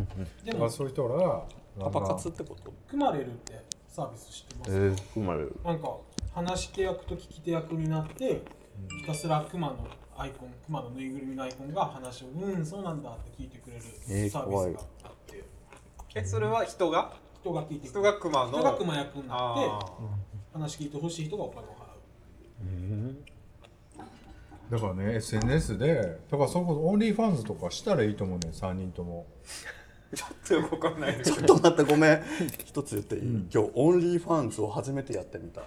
[0.44, 1.42] でもそういう人らが
[1.78, 2.72] パパ活ってこと？
[2.88, 5.56] 組まれるってサービス知ってます、えー、生まれる。
[5.64, 5.96] なんか
[6.34, 8.42] 話し手役と聞き手役になって、
[9.00, 15.44] ひたすらクマのアイコンクマのぬいぐるみのアイコンが話をうんそうなんだって聞いてくれるえーサービスがあって、
[16.14, 17.12] えそれは人が？
[17.40, 18.14] 人が聞いてく人れる。
[18.14, 18.48] が熊の？
[18.52, 19.80] 人がクマ役になってあ
[20.52, 21.74] 話聞いてほしい人がお金を払
[23.10, 23.16] う。
[24.70, 29.26] だからね SNS でだからそこオンリーファンズとかしたらいいと思うね3人とも。
[30.12, 31.24] ー ちょっとよくわかんないで。
[31.24, 32.22] すちょっと待ってごめん。
[32.64, 35.62] 一つ言っていい、今日オンリーファンズを初めてやってみた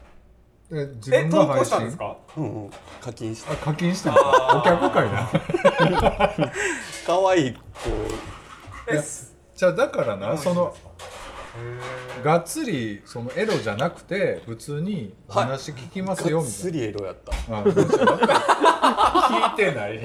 [0.70, 2.18] で自分え投稿が配信したんですか？
[2.38, 2.72] うんうん。
[3.02, 5.30] 課金したあ課金してるお客会な
[7.06, 7.60] 可愛い子。
[8.88, 9.02] え
[9.56, 10.76] じゃあだからなその
[12.24, 16.52] がっつりそのエロじゃなくて普通にお話聞きますよみたい。
[16.52, 17.32] がっつりエロやった。
[17.32, 19.98] 聞いてない。
[19.98, 20.02] っ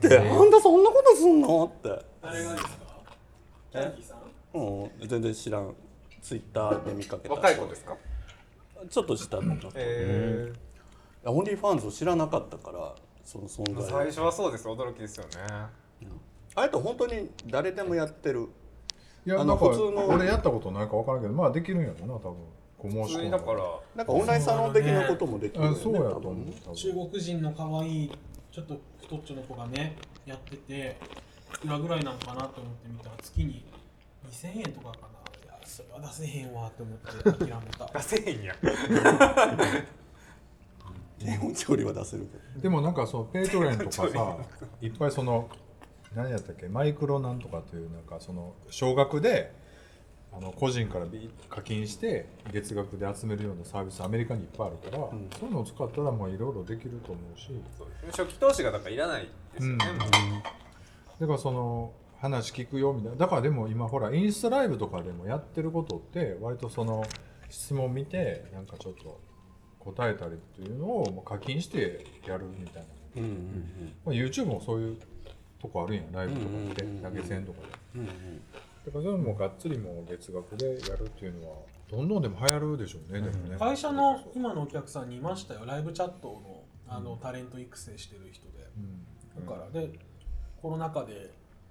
[0.00, 2.02] て、あんたそんなことすんのって。
[2.22, 2.70] 誰がですか？
[3.72, 4.18] キャンディさん
[4.58, 5.08] うん。
[5.08, 5.74] 全然知らん。
[6.22, 7.34] ツイッターで見かけた。
[7.34, 7.94] 若い子ですか？
[8.88, 10.52] ちょっと下の子え
[11.24, 13.90] OnlyFans を知らなかったからその存ー、在。
[13.90, 15.30] 最初はそうです驚きですよね。
[16.54, 18.48] あれと本当に誰でもやってる。
[19.26, 20.08] いやあなんかの普通の。
[20.08, 22.34] 俺やったことないか分からんけどまあできるんやろな多分。
[22.78, 23.62] こう申し込んだから。
[23.94, 28.12] なんかオンラインサロン的なこともできるよねあそうやと思う中国人の可愛い
[28.50, 30.96] ちょっと太っちょの子がねやってて
[31.54, 33.64] いくらぐらいなのかなと思ってみたら月に
[34.28, 35.19] 2000円とかかな
[35.70, 37.86] それは出せへんわと思って諦めた。
[37.98, 38.56] 出せへんや
[41.18, 44.08] 日本調理は出せるでもなんかそのペイトレンとかさ
[44.80, 45.48] いっぱいその
[46.14, 49.52] 何やったっけマイクロなんとかっていうなんかその少額で
[50.32, 55.10] あの個人からビ課金して月額で集めるようなサービスアメリカにいっぱいあるから、そ
[55.42, 57.50] ういうのを使ったらまあいろいろできると思うし。
[58.12, 59.22] 初期投資がだからいらない
[59.54, 59.98] ですよね、うん。
[59.98, 60.04] も
[60.38, 60.42] う
[61.20, 63.16] だからその話聞くよみたいな。
[63.16, 67.04] だからでも今ほらインスタライブとかでもやってることって割とその
[67.48, 69.20] 質問見てなんかちょっと
[69.78, 74.96] 答えたりっていうのをもう課金してやるみたいな、うんうんまあ、YouTube もそういう
[75.60, 75.96] とこあるん。
[75.96, 77.68] やライブとかってうんうんうん投げ銭とかで。
[77.96, 78.08] うんうん
[78.86, 81.56] だからそれもがっつりもう月額でやるっていうのは
[81.90, 83.56] どんどんでも流行るでしょうね、でもね。
[83.58, 85.66] 会社の今のお客さんにいましたよ。
[85.66, 88.66] ライブチャットのあのタレント育成してる人で。
[89.36, 89.46] うん。
[89.46, 89.90] だからで
[90.62, 91.30] コロナ禍で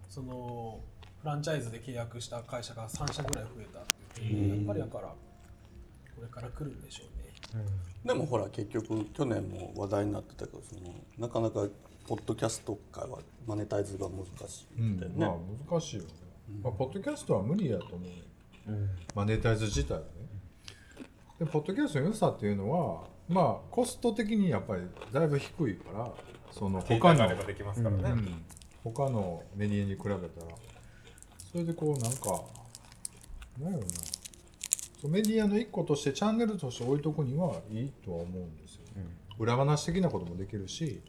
[0.10, 0.80] その
[1.22, 3.88] フランチャイズで契約した会社が3社ぐらい増えたって
[4.22, 5.15] 言ってやっぱりだからこ
[6.22, 7.65] れから来るんでしょうね。
[8.04, 11.67] でもほら結局去年も話題になってたけどそのなかなか
[12.08, 15.36] ポッドキャスト界はマネタイズが難しいうんんだよね、まあ
[15.72, 16.10] 難しいよね、
[16.63, 18.00] まあ、ポッドキャストは無理やと思う。
[18.02, 18.78] ね、
[19.15, 20.06] マネタイズ自体はね。
[21.39, 24.82] でポッドキャストの良さっていうのはまあコスト的にやっぱり
[25.13, 26.12] だいぶ低いから
[26.52, 27.00] その他の。
[27.00, 28.43] 他があればできますからね、うん
[28.91, 30.56] 他のメニューに比べたら。
[31.52, 32.41] それでこうなんか
[33.60, 33.88] なんやろな。
[35.02, 38.82] そうメディアの一個としてチャンネルとして置いとくにはいいとは思うんですよ、
[39.38, 41.02] 裏話的なこともできるし。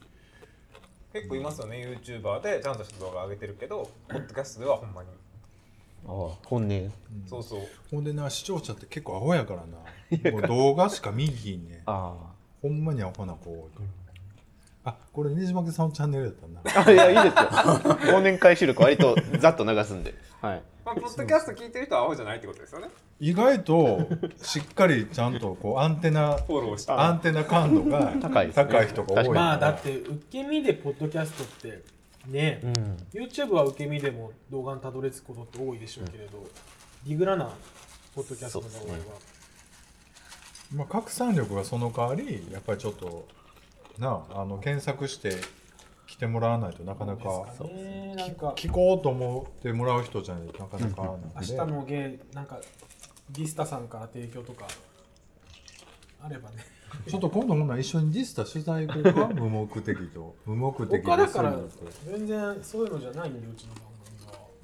[1.12, 5.08] 結構いますよね YouTuber でちゃんとした動画上げてるけどポッドキャストではほんまに。
[6.06, 6.92] ああ本音。
[7.26, 7.60] そうそう。
[7.90, 10.30] ほんでな視聴者って結構アホやからな。
[10.30, 11.82] もう動画しか見いひんねん。
[11.86, 12.14] あ。
[12.62, 13.86] ほんまにアホな子多いから、
[14.84, 17.48] あこれねじまけさんのチャンネルやったな ああいやいいですよ。
[18.16, 20.14] 忘年会収録割とざっと流すんで。
[20.40, 20.62] はい。
[20.84, 22.88] まあ、ポッドキャスト聞いてる人はアホじゃないってことですよね。
[23.20, 24.08] 意外と
[24.42, 26.92] しっかりちゃんとこうアンテナフォローして。
[26.92, 28.52] アンテナ感度が高いね。
[28.54, 31.82] 高い人が多いまあだって受け身でポッドキャストって
[32.26, 32.96] ね、うん。
[33.12, 36.42] YouTube は受け身でも動画にたどり着くことって多いでしょうけれど、
[37.06, 37.50] ディグラな
[38.14, 39.40] ポッドキャストの場合は、そうです
[40.74, 43.26] まあ、拡散力がその代わりやっぱりちょっと
[43.98, 45.32] なああの検索して
[46.06, 48.14] 来てもらわないとなかなかですかね。
[48.16, 52.58] なんか聞こうと思ってもらう人じゃないとなかなかなんで明日のゲイなんか
[53.30, 54.66] ディスタさんから提供とか
[56.22, 56.56] あればね。
[57.06, 59.26] ちょっと今度ほんなら一緒にディスタ取材行こうか？
[59.28, 60.34] 無目的と。
[60.44, 63.89] 無目的僕はだからです全然そういうのじゃないんでうちの番組は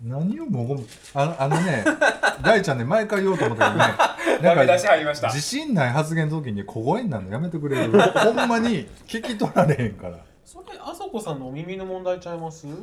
[0.03, 1.85] 何をもごもあのあのね
[2.45, 3.95] 大ちゃんね毎回言おうと思ったけどね
[4.43, 5.29] ダメ出し入りました。
[5.29, 7.93] 自信ない発言の時に小声になるのやめてくれる。
[8.13, 10.19] ほんまに聞き取られへんから。
[10.45, 12.67] それあそこさんのお耳の問題ちゃいます？
[12.67, 12.77] いや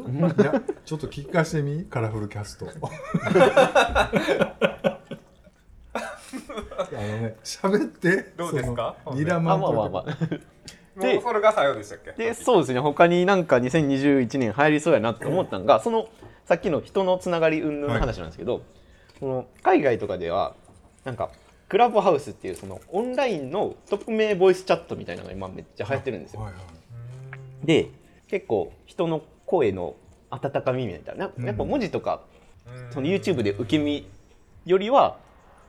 [0.83, 2.67] ちょっと聞かしてみカラフルキャスト。
[2.67, 2.89] あ
[6.91, 8.95] のね喋ってどうですか？
[9.03, 10.13] そのニラあマンとまあまあまあ。
[10.95, 12.11] もうそれが最後でしたっけ？
[12.13, 12.79] でそうですね。
[12.79, 16.07] 他になんか2021年入りそうやなって思ったのがその
[16.45, 18.63] さっきの人のつながり云々の話なんですけど、
[19.19, 20.55] その海外とかでは
[21.03, 21.31] なんか
[21.69, 26.41] クラブハウスっていうそのオンラインの匿名ボイスチャットみたいなのが今めっちゃ流行ってるんですよ。
[26.41, 27.65] はいはい。
[27.65, 27.89] で
[28.27, 29.95] 結構人の声の
[30.29, 31.25] 温かみみたいな。
[31.37, 32.21] ややっぱ文字とか、
[32.91, 34.07] その YouTube で受け身
[34.65, 35.17] よりは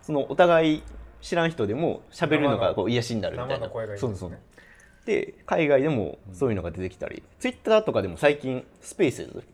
[0.03, 0.83] そのお互い
[1.21, 3.69] 知らん人でも喋るのがこう癒しになるみたいな。
[3.95, 3.99] ね。
[3.99, 4.33] そうそう
[5.07, 9.45] で海外でもそういうのが出てきたり、Twitter とかでも最近スペース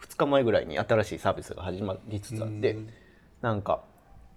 [0.00, 2.76] 2日前ぐらいに新しいサービスが始まりつつあって
[3.40, 3.82] なんか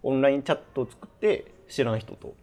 [0.02, 2.36] オンラインチャットを作って知らん人と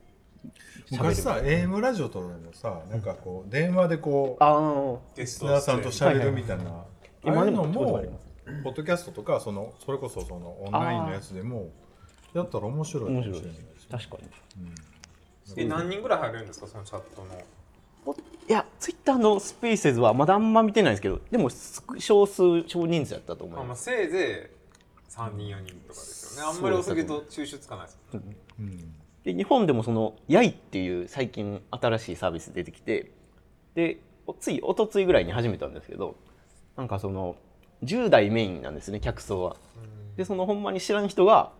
[0.90, 6.84] 喋る昔さ AM ラジオとかでもさなんかこう電話でこうゲスリスナーさんと喋るみたいな、あ
[7.24, 8.20] あいうの今でも
[8.64, 11.70] ポッドキャストとかそのそれこそそのオンラインのやつでも
[12.34, 13.64] やったら面白いかもしれないですね。
[13.90, 14.28] 確かに。
[15.56, 17.28] え何人ぐらい入れるんですかそのチャットの。
[17.34, 17.59] お
[18.48, 21.50] いやツイッターのスペースはまだあんま見てないですけどでも
[21.98, 24.50] 少数少人数やったと思いあまあ、ますせいぜ
[25.08, 26.56] い3人4人とかですよね。
[26.56, 28.94] あんまり多すぎると収集つかないですうん。
[29.22, 33.12] で日本でもそのヤイっていう最近新しいサービス出てきて
[33.74, 36.16] でおつい一昨日ぐらいに始めたんですけど
[36.76, 37.36] なんかその
[37.84, 39.56] 10代メインなんですね客層は。
[40.16, 41.52] でそのほんまに知らん人が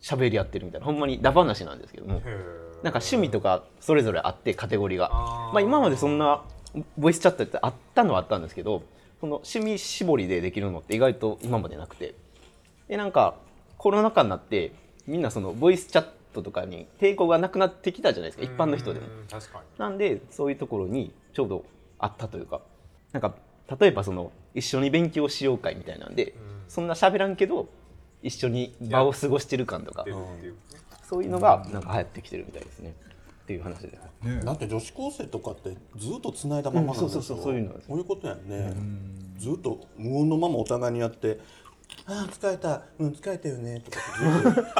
[0.00, 2.20] 喋り合ってるみたいなほんまにダ話なんですけども。
[2.20, 5.10] へーなんか趣味とかそれぞれあってカテゴリーが。
[5.52, 6.42] まあ、今までそんな
[6.96, 8.82] ボイスチャットってあったのはあったんですけど
[9.20, 12.14] その趣味絞りでできるのって意外と今までなくて。
[12.88, 13.34] でなんか
[13.78, 14.72] コロナ禍になって
[15.06, 19.06] みんなそのボイスチャットとかに抵抗がなくなってきたじゃないですか一般の人でも。
[19.78, 21.64] なんでそういうところにちょうど
[21.98, 22.60] あったというか
[23.12, 23.34] なんか
[23.80, 26.34] 例えばその一緒に勉強しよう会みたいなんで、
[26.68, 27.68] そんな喋らんけど
[28.22, 30.04] 一緒に場を過ごしてる感とか
[31.10, 32.94] そういうのがなんか流行ってきてるみたいですね。
[33.42, 34.26] っていう話です。
[34.26, 34.40] ね。
[34.44, 37.10] だって女子高生とかってずっと繋いだままなんでしょ、うん。
[37.10, 37.88] そうそうそうそういうのです。
[37.88, 38.72] そういうことやんね、
[39.38, 41.40] ずっと無音のままお互いにやって
[42.06, 42.82] 「ああ疲れた。
[43.00, 44.70] うん疲れたよね」とかってずっと。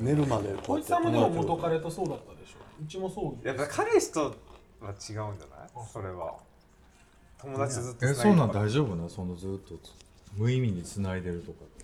[0.00, 2.58] 寝るまでここいつうやってさんもでも元彼とそうだったでしょ。
[2.82, 5.36] うちもそうやっぱ彼氏とは違うんじゃない？
[5.92, 6.34] それは。
[7.38, 9.08] 友達とずっとえ繋いでそんなん大丈夫な？
[9.08, 9.74] そのずっと。
[10.36, 11.77] 無意味に繋いでるとかって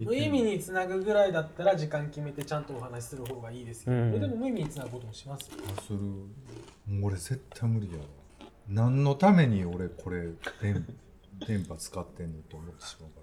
[0.00, 4.20] 無意味につなぐぐらいだったら時間決めてちゃんとお話しする方がいいですけど、うん。
[4.20, 5.50] でも無意味につなぐこともします。
[5.50, 5.92] よす。
[5.92, 5.98] る
[7.02, 8.04] 俺絶対無理やわ
[8.68, 10.28] 何のために俺これ
[10.62, 10.86] 電
[11.46, 13.20] 電波使ってんのと思ってしまうか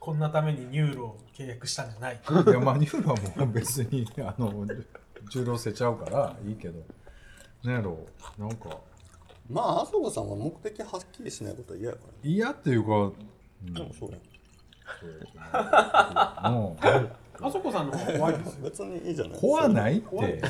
[0.00, 4.66] こんなために NURO を契約したんじゃないらいやまあニューラはもう別にあの
[5.30, 6.80] 重量せちゃうからいいけど
[7.62, 8.06] なんやろ
[8.38, 8.78] なんか
[9.50, 13.14] まああそこさんは目的はっきりしないことは嫌やからね嫌っていうか、うん、
[13.98, 14.18] そうや
[16.50, 16.86] もう。
[17.40, 18.64] あそこさんの方が怖いですよ。
[18.64, 19.38] 別にいいじゃない。
[19.40, 20.32] 怖ないっ怖い。
[20.32, 20.42] て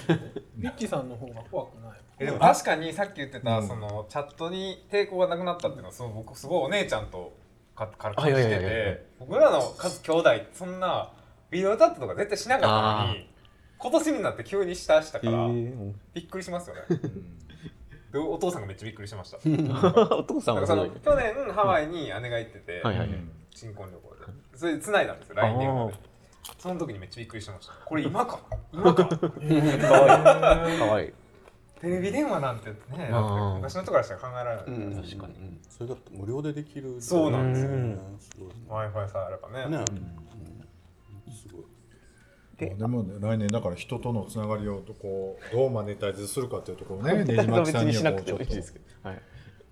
[0.57, 3.69] ミッチーさんの方が怖くないえでも確かにさっき言ってた、うん。
[3.69, 7.37] そのチャットに抵抗がなくなったっていうのはその僕すごいお姉ちゃんと
[7.77, 11.13] かから感じてて僕らの数兄弟そんな
[11.51, 13.29] ビデオチャットとか絶対しなかったのに
[13.79, 15.49] 今年になって急にしたしたから
[16.15, 16.83] びっくりしますよね。
[18.13, 19.37] でお父さんがめっちゃびっくりしました。
[20.17, 24.59] お父さんなんかそのはすごい去年ハワイに姉が行ってて、はいはいうん新婚旅行で。
[24.59, 25.95] それで繋いだんですよ LINE 電話で。
[26.59, 27.73] その時にめっちゃびっくりしてました。
[27.85, 28.41] これ今か？
[28.73, 29.05] 今か？
[29.05, 30.79] かわいい。
[30.79, 31.09] かわい。
[31.09, 31.13] い
[31.81, 33.09] テレビ電話なんてねだって
[33.55, 35.03] 昔の人からしたら考えられない、うん。
[35.03, 35.35] 確かに。
[35.35, 35.61] うん。
[35.69, 37.01] それだって無料でできる。
[37.01, 37.71] そうなんですよ。
[37.71, 37.97] ね
[38.69, 39.77] w i f i さえあればね。
[39.77, 39.85] ね。
[41.27, 41.33] うん。
[41.33, 41.65] すごい。
[42.59, 49.23] ででもね来年だから人とのつながりをこうどうマネタイズするかっていうところをねねじまきさんに別にしなくてはこうちょっともいいですけど、はい、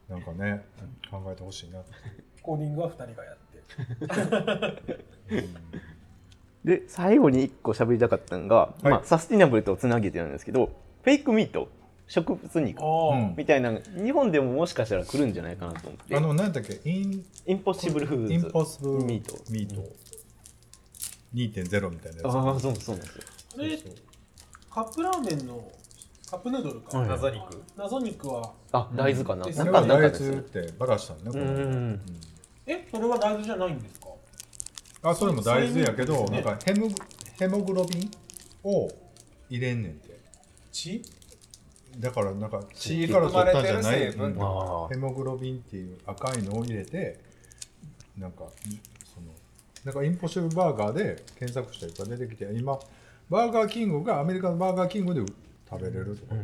[0.08, 0.64] なんかね
[1.10, 1.80] 考えてほしいな
[2.42, 3.45] コーディングは2人がやって
[6.64, 11.68] で最後に1個喋りたかったのが、まあ、サスティナブルとつなげてなんですけどフェイクミート
[12.08, 12.80] 植物肉
[13.36, 16.16] みたいな日本でももしかしたら来るんじゃないかなと思って。
[16.16, 16.80] あの何だっけ？
[16.88, 19.36] インインポッシブルフーズインポッシブルミート。
[19.50, 19.82] ミート
[21.34, 22.26] 2.0みたいなやつ。
[22.26, 23.16] ああそうそうなんです。
[23.16, 23.22] よ
[23.58, 23.78] あれ
[24.70, 25.68] カップラーメンの
[26.30, 27.62] カップヌードルか、はい謎肉。
[27.76, 28.52] 謎肉は。
[28.72, 29.54] あ大豆かな、うん。
[29.54, 32.00] なんか大豆ってバカしたんねこうれん
[32.66, 34.06] えそれは大豆じゃないんですか？
[35.02, 36.94] あそれも大豆やけど、なんかヘモグ
[37.38, 38.10] ヘモグロビン
[38.64, 38.90] を
[39.48, 40.18] 入れんねんて。
[40.72, 41.02] 血？
[41.98, 44.06] だからなんか血から取ったんじゃない、含まれて。
[44.06, 47.18] る成分うんヘモグロビンっていう赤いのを入れて
[48.18, 49.28] なんかんその
[49.84, 52.78] なんかインポッシブルバーガーで検索した人が出てきて今
[53.30, 55.22] バーガーキングがアメリカのバーガーキングで
[55.70, 56.38] 食べれるとかい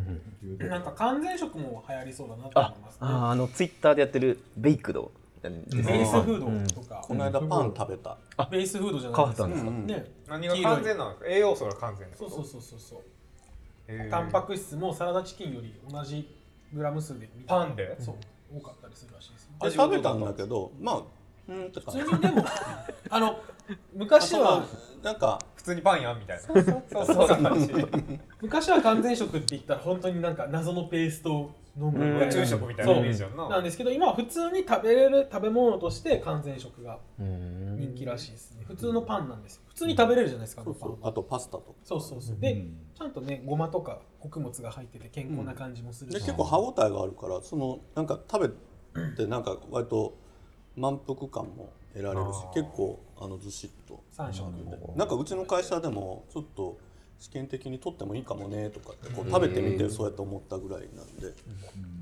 [0.48, 2.98] うとこなんか完全食も流行りそうだなと思あいますね。
[3.00, 5.12] ああのツイッターでやってるベイクド
[5.50, 5.64] なん。
[5.64, 8.18] ですベねースフードとか、この間パン食べた。
[8.50, 9.70] ベースフードじゃない変わったんですか？
[9.70, 10.04] ね。
[10.28, 11.30] 何が完全なんですか？
[11.30, 14.10] 栄養素が完全そうそうそうそうそう。
[14.10, 16.36] タンパク質もサラダチキンより同じ
[16.72, 17.96] グラム数でパンで？
[18.00, 18.14] そう。
[18.56, 19.44] 多かったりするらしいです。
[19.46, 21.02] よで食べたんだけどまあ
[21.48, 22.44] 普通にでも
[23.10, 23.36] あの
[23.94, 24.64] 昔は
[25.02, 26.42] なんか普通にパンやんみたいな。
[26.42, 27.72] そうそうそう感じ
[28.40, 33.48] 昔は完全食って言ったら本当になんか謎のペーストを飲む宇宙食みたいなイメージやんな。
[33.48, 37.76] なんですけど今は普通に食べれる食べ物として完全食がうん。
[37.78, 38.64] 人気らしいですね。
[38.66, 39.62] 普通のパンなんですよ。
[39.68, 41.72] 普通に食べれるじゃないですかあそのパンうそうあとパスタとか。
[41.82, 42.36] そうそうそう。
[42.38, 50.14] でちゃんとねごまとか穀物が入ってて健康な感じもするし、で結構歯応えがあるからそのなんか食べてなんか割と
[50.76, 54.02] 満腹感も得られるし結構あのずしっと。
[54.16, 54.50] 3食
[54.96, 56.78] なんかうちの会社でもちょっと
[57.22, 61.32] 試験的に取ってもいいかもねとかってこう食べてみてそうやって思ったぐらいなんで、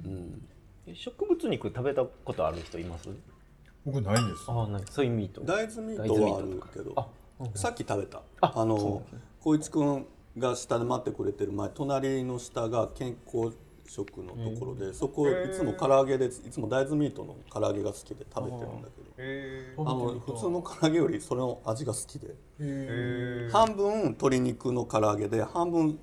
[0.07, 3.11] うん、植物肉食べたことある人います？
[3.85, 4.45] 僕ないんです。
[4.49, 5.43] ああなんかそういうミート。
[5.43, 6.95] 大豆ミートはあるけど。
[6.97, 7.07] あ
[7.39, 8.23] うんさっき食べた。
[8.41, 9.03] ああの
[9.41, 10.07] 光一くん
[10.39, 13.55] が下で待ってくれてる前隣の下が健康
[13.91, 22.35] 食のところで、そこいつも唐揚げでいつも大豆ミートの唐揚げが好きで食べてるんだけどへあの普通の唐揚げよりそれの味が好きで。
[22.61, 25.99] え半分鶏肉の唐揚げで半分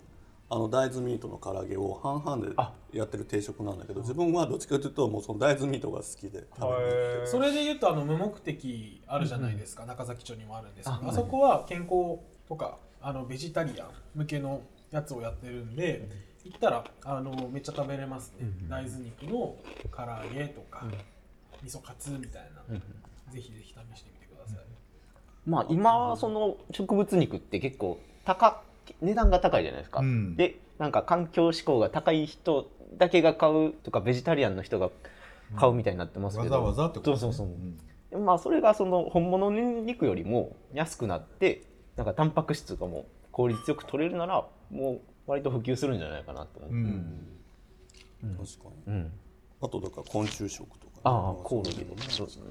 [0.49, 2.47] あの大豆ミートの唐揚げを半々
[2.91, 16.07] でやってる定食なんだけど自分はどっちかというともうその大豆ミートが好きで食べてそれで言うとあの無目的あるじゃないですか、中崎町にもあるんですけど、ああそこは健康とかあのベジタリアン向けのやつをやってるんで、
[16.43, 19.55] 行ったらあのめっちゃ食べれますね、大豆肉の
[19.91, 20.85] 唐揚げとか、
[21.61, 22.75] 味噌カツみたいな、
[23.33, 24.59] ぜひぜひ試してみてください、
[25.45, 28.61] まあ今その植物肉って結構高
[29.01, 30.35] 値段が高いじゃないですか、うん。
[30.35, 34.89] でなんか環境志向が高い人だけが買うとかベジタリアンの人が
[35.55, 37.47] 買うみたいになってますけど、わざわざってことそうそう
[38.11, 41.63] そう、まあそれがその本物の肉よりも安くなって
[41.97, 43.05] なんかタンパク質がもう
[43.37, 47.27] 効率よく取れるならもう割と普及するんじゃないかなと思う、うん。
[48.21, 48.93] 確かに。
[48.93, 49.11] うん。
[49.61, 52.43] あとだから昆虫食とかね、ああコオロギとかそうですね、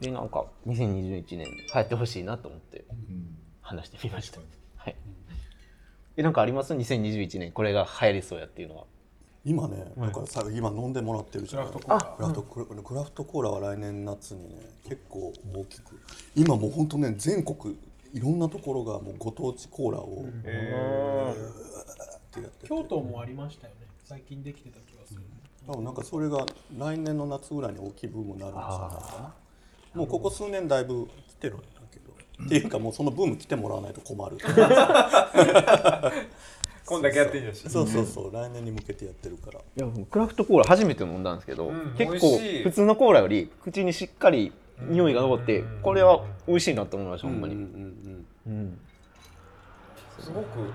[0.00, 2.84] でなんか2021年流行ってほしいなと思って。
[2.90, 3.38] うん。
[3.62, 4.40] 話してみました。
[4.76, 4.96] はい。
[6.16, 8.84] えなんかあります？2021年これが流行りそうやっていうのは。
[9.44, 11.68] 今ねだからさ今飲んでもらってるじゃない。
[11.68, 16.00] クラフトコーラクラフトクラクラフトコーラは来年夏にね結構大きく。
[16.34, 17.76] 今もう本当ね全国
[18.14, 20.28] いろんなところがもうご当地コーラをっ
[22.30, 23.80] てやってて京都もありましたよね。
[24.04, 25.20] 最近できてた気がする、
[25.66, 26.46] 多分なんかそれが
[26.78, 29.34] 来年の夏ぐらいに大きいブームになるんじゃないか
[29.94, 30.00] な。
[30.00, 32.12] もうここ数年だいぶ来てるんだけど、
[32.44, 34.36] っていうかもうそのブーム来てもらわないと困る。
[36.86, 38.06] こんだけやってんじゃしそうそう。
[38.06, 39.58] そう来年に向けてやってるから。
[39.58, 41.94] いやクラフトコーラ初めて飲んだんですけど、うん。
[41.96, 45.80] 結構普通のコーラより口にしっかり匂いが残って、うん。
[45.82, 47.94] これは美味しいなと思いました、ほんまに、うんうんうん
[50.20, 50.74] すごくなんか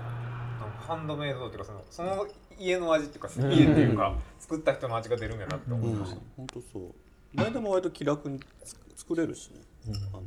[0.78, 2.26] ハンドメイドっていうかそのその
[2.58, 6.82] 家の味っていうか家っていうか作った人の味が出るんやなって思うんうんいました、本当そう。
[7.32, 9.60] 前でも割と気楽につ作れるしね、
[10.12, 10.22] あの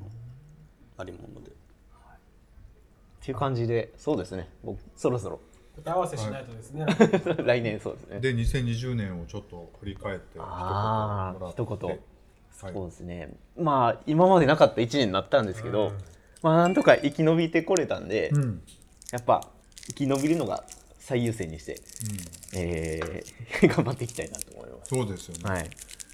[0.97, 1.51] ありもので。
[1.51, 3.93] っていう感じで。
[3.97, 4.49] そうですね。
[4.63, 5.39] 僕そろそろ。
[5.75, 6.85] 答え合わせしないとですね、
[7.45, 8.19] 来年そうですね。
[8.19, 11.99] で2020年をちょっと振り返ってああ一言はい。
[12.73, 13.35] そうですね。
[13.57, 15.97] まあ今までなかった1年になったんですけど、うん
[16.43, 18.61] まあなんとか生き延びてこれたんで、うん。
[19.11, 19.47] やっぱ
[19.87, 20.63] 生き延びるのが
[20.97, 21.81] 最優先にして、
[22.55, 24.89] えー 頑張っていきたいなと思います。
[24.89, 25.69] そうですよね、はい、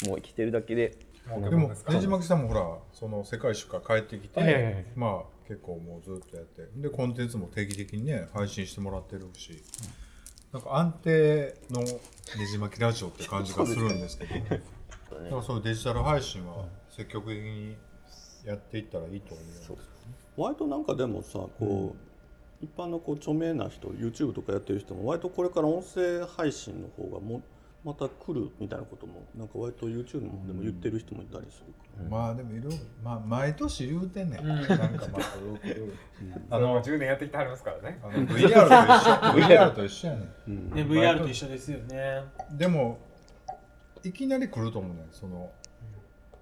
[0.07, 0.97] もう生きてるだけで。
[1.27, 9.63] でもねじまきさんもほらその世界一周から帰ってきて、はいはいはいまあ結構もうずっとやってでコンテンツも定期的にね配信してもらってるし、
[10.51, 11.99] なんか安定のね
[12.51, 17.77] じまきラジオって感じがするんですけど、 だからそういうデジタル配信は積極的に
[18.45, 19.77] やっていったらいいと思うんですね。
[20.37, 21.95] 割となんかでもさこ
[22.61, 27.41] う、一般のこう著名な人 YouTube とかやってる人も割とこれから音声配信の方がも
[27.83, 34.87] また来るみたいなこともなんか割と YouTube の方でも言ってる人もいたりするから、まあでもいろいろ、まあ、毎年言うてんねん、なんかまあ
[36.51, 37.99] ああのの10年やってきてはりますからね。
[38.03, 39.47] あの VR と一緒。
[39.47, 40.69] VR と一緒やねうん。
[40.71, 42.23] ね VR と一緒ですよね。
[42.53, 42.99] んでも
[44.03, 45.07] いきなり来ると思うねん。
[45.11, 45.49] その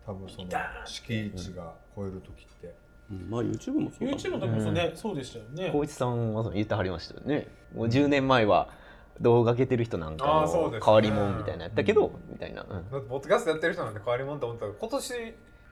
[0.08, 0.48] 多分その
[0.86, 2.74] 敷地が超える時って、
[3.12, 3.30] うん。
[3.30, 5.66] まあ YouTube もそうだもん YouTube の時もそうね、そうでしたよね。
[5.66, 7.50] 光一さんは言ってはりましたよね。
[7.76, 8.70] もう10年前は
[9.20, 10.86] 動画上げてる人なんかのあーそうですね。
[10.86, 12.70] 変わり者みたいなやったけど、みたいな、うん。
[12.70, 15.14] だってポッドキャストやってる人なんて変わりもんと思ったら今年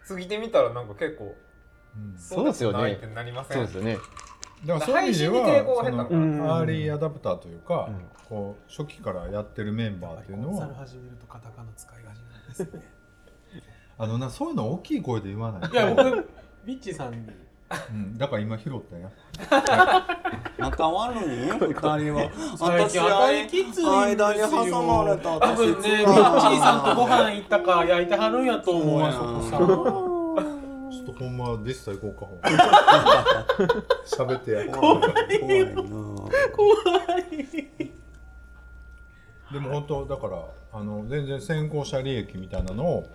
[0.07, 1.33] 過ぎてみたらなんか結構
[1.95, 2.79] うんそうですよね。
[2.79, 3.57] ないってなりません？
[3.57, 3.97] そうですよね。
[4.65, 5.27] だからそういう意味で
[5.61, 7.89] はそのなアーリーアダプターというか、
[8.27, 12.94] こう初期からやってるメンバーっていうのコンサルは始めるとカタカナ使いがちなんですね
[13.97, 15.71] あのなそういうの大きい声で言わない。
[15.71, 16.27] いや僕
[16.65, 17.17] ビッチさんに。
[17.89, 19.09] うん、だから今拾ったんや
[20.59, 21.19] 仲悪い？
[21.49, 22.29] ん二人は。
[22.57, 25.39] 最近当たりきついんですよ間に挟まれた。
[25.39, 25.89] 多分ね。
[25.89, 29.57] ビッチさんとご飯行ったか焼いてはるんやと思うあそこさ。
[30.91, 32.63] ちょっとほんまディスタ行こうかほんま。
[34.05, 34.67] 喋ってや。
[34.75, 34.99] 怖い。
[39.49, 40.43] なでも本当だから
[40.73, 43.09] あの全然先行者利益みたいなのを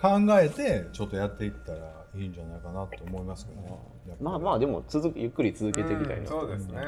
[0.00, 0.08] 考
[0.40, 1.78] えてちょっとやっていったら
[2.14, 3.76] いいんじゃないかなと思いますけどね。
[4.20, 6.38] まあまあでも続くゆっくり続けていきたいなと、う。
[6.38, 6.40] ん。
[6.42, 6.78] そうですね。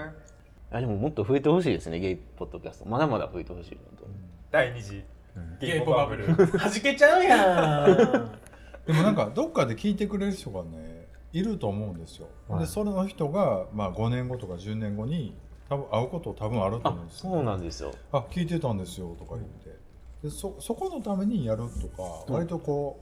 [0.72, 2.88] あでももっと増えてほしいですねゲイポッドキャスト。
[2.88, 4.06] まだまだ増えてほしいなと、
[4.50, 5.04] 第2次。
[5.60, 6.26] ゲゲイイポバブル。
[6.26, 8.30] ル弾けちゃうやん。
[8.86, 12.60] でもなんかどっかで聞いてくれる人がねいると思うんですよ、はい。
[12.60, 15.34] でその人が、まあ、5年後とか10年後に
[15.68, 17.30] 多分会うこと多分あるとあ思うんですよ。
[17.32, 17.92] そうなんですよ。
[18.12, 19.69] あ聞いてたんですよとか言って
[20.22, 23.00] でそそこのためにやるとか、割とこ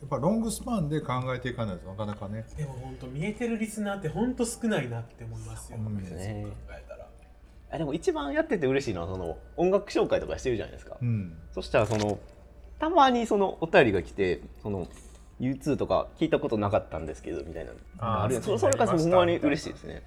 [0.00, 2.44] うやっぱロングスパンで考えていかないとなかなかね。
[2.56, 5.84] でも本当見えてるリスナーって本当少ないなって思いますよ、うん。
[5.84, 6.46] そうね。
[6.48, 7.06] 考えたら。
[7.72, 11.36] あでも一番やってて嬉しいのはその音楽紹介とかしてるじゃないですか、うん。
[11.52, 12.18] そしたらその
[12.78, 14.88] たまにそのお便りが来てその
[15.38, 18.34] U2 とか聞いたことなかったんですけどみたいなある。
[18.42, 20.02] そうそそれがほんまに嬉しいですね。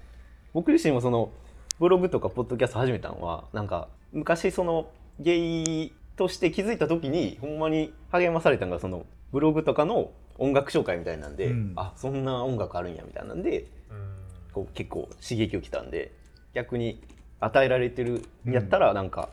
[0.52, 1.30] 僕自身もその
[1.78, 11.72] ブログとかポッドキャスト始めたのはなんか昔そのゲイとして気づいた時にほんまに励まされたのがそのブログとかの音楽紹介みたいなんで、うん。
[11.76, 14.14] あそんな音楽あるんやみたいなんでうん。
[14.52, 16.12] こう結構刺激をきたんで
[16.54, 17.02] 逆に
[17.40, 19.28] 与えられてるんやったらなんか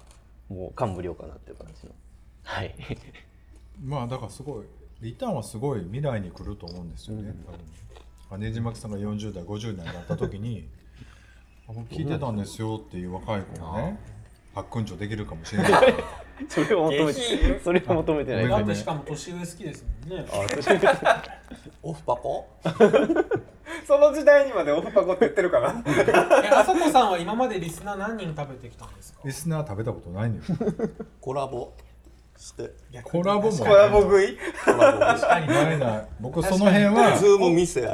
[0.50, 1.94] もう感無量かなっていう感じの。
[2.44, 2.76] はい。
[3.84, 4.66] まあだからすごい
[5.02, 8.40] リターンはすごい未来に来ると思うんですよね、多分。
[8.40, 10.68] ねじまきさんが40代50代になった時に
[11.68, 14.00] 「あ僕聞いてたんですよ」っていう若い子がね
[14.54, 15.94] パックンチョできるかもしれない
[16.50, 18.48] それを求めてそれを求めてない。
[18.48, 20.26] ごめんだってしかも年上好きですもんね。
[21.84, 22.48] オフパコ？
[23.88, 25.84] その時代にまでオフパコって言ってるかな。
[26.44, 29.20] えあそこさんは今までリスナー何人食べてきたんですか？
[29.26, 30.42] リスナー食べたことないのよ。
[31.20, 31.74] コラボ
[32.42, 32.72] して。
[33.04, 33.58] コラボも。
[33.58, 34.38] コラボ食い？
[34.66, 35.00] コラボ。
[35.00, 35.48] 確かに。
[35.48, 37.88] ないない僕その辺はズーム店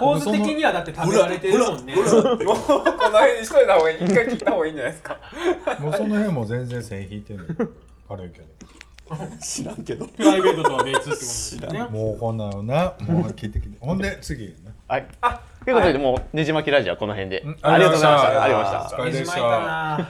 [0.00, 1.94] 構図的にはだって食べられてるもんね。
[1.94, 4.04] もうこの辺にしといた方がいい。
[4.04, 5.18] 一回聞いた方がいいんじゃないですか。
[5.78, 7.68] もうその辺も全然線引いてるの。
[8.08, 8.46] 軽いけど。
[9.40, 10.06] 知らんけど。
[10.06, 11.84] プライベートとは別ってことですよね。
[11.90, 13.76] もうこんなのなもう聞いてきて。
[13.80, 14.54] ほんで次ね。
[14.88, 15.06] はい。
[15.64, 17.42] ということでもうねじまきラジオはこの辺で。
[17.42, 17.58] うん。
[17.60, 18.42] ありがとうございました。
[18.42, 19.04] ありがとうございました。
[19.04, 20.08] ねじまいたたな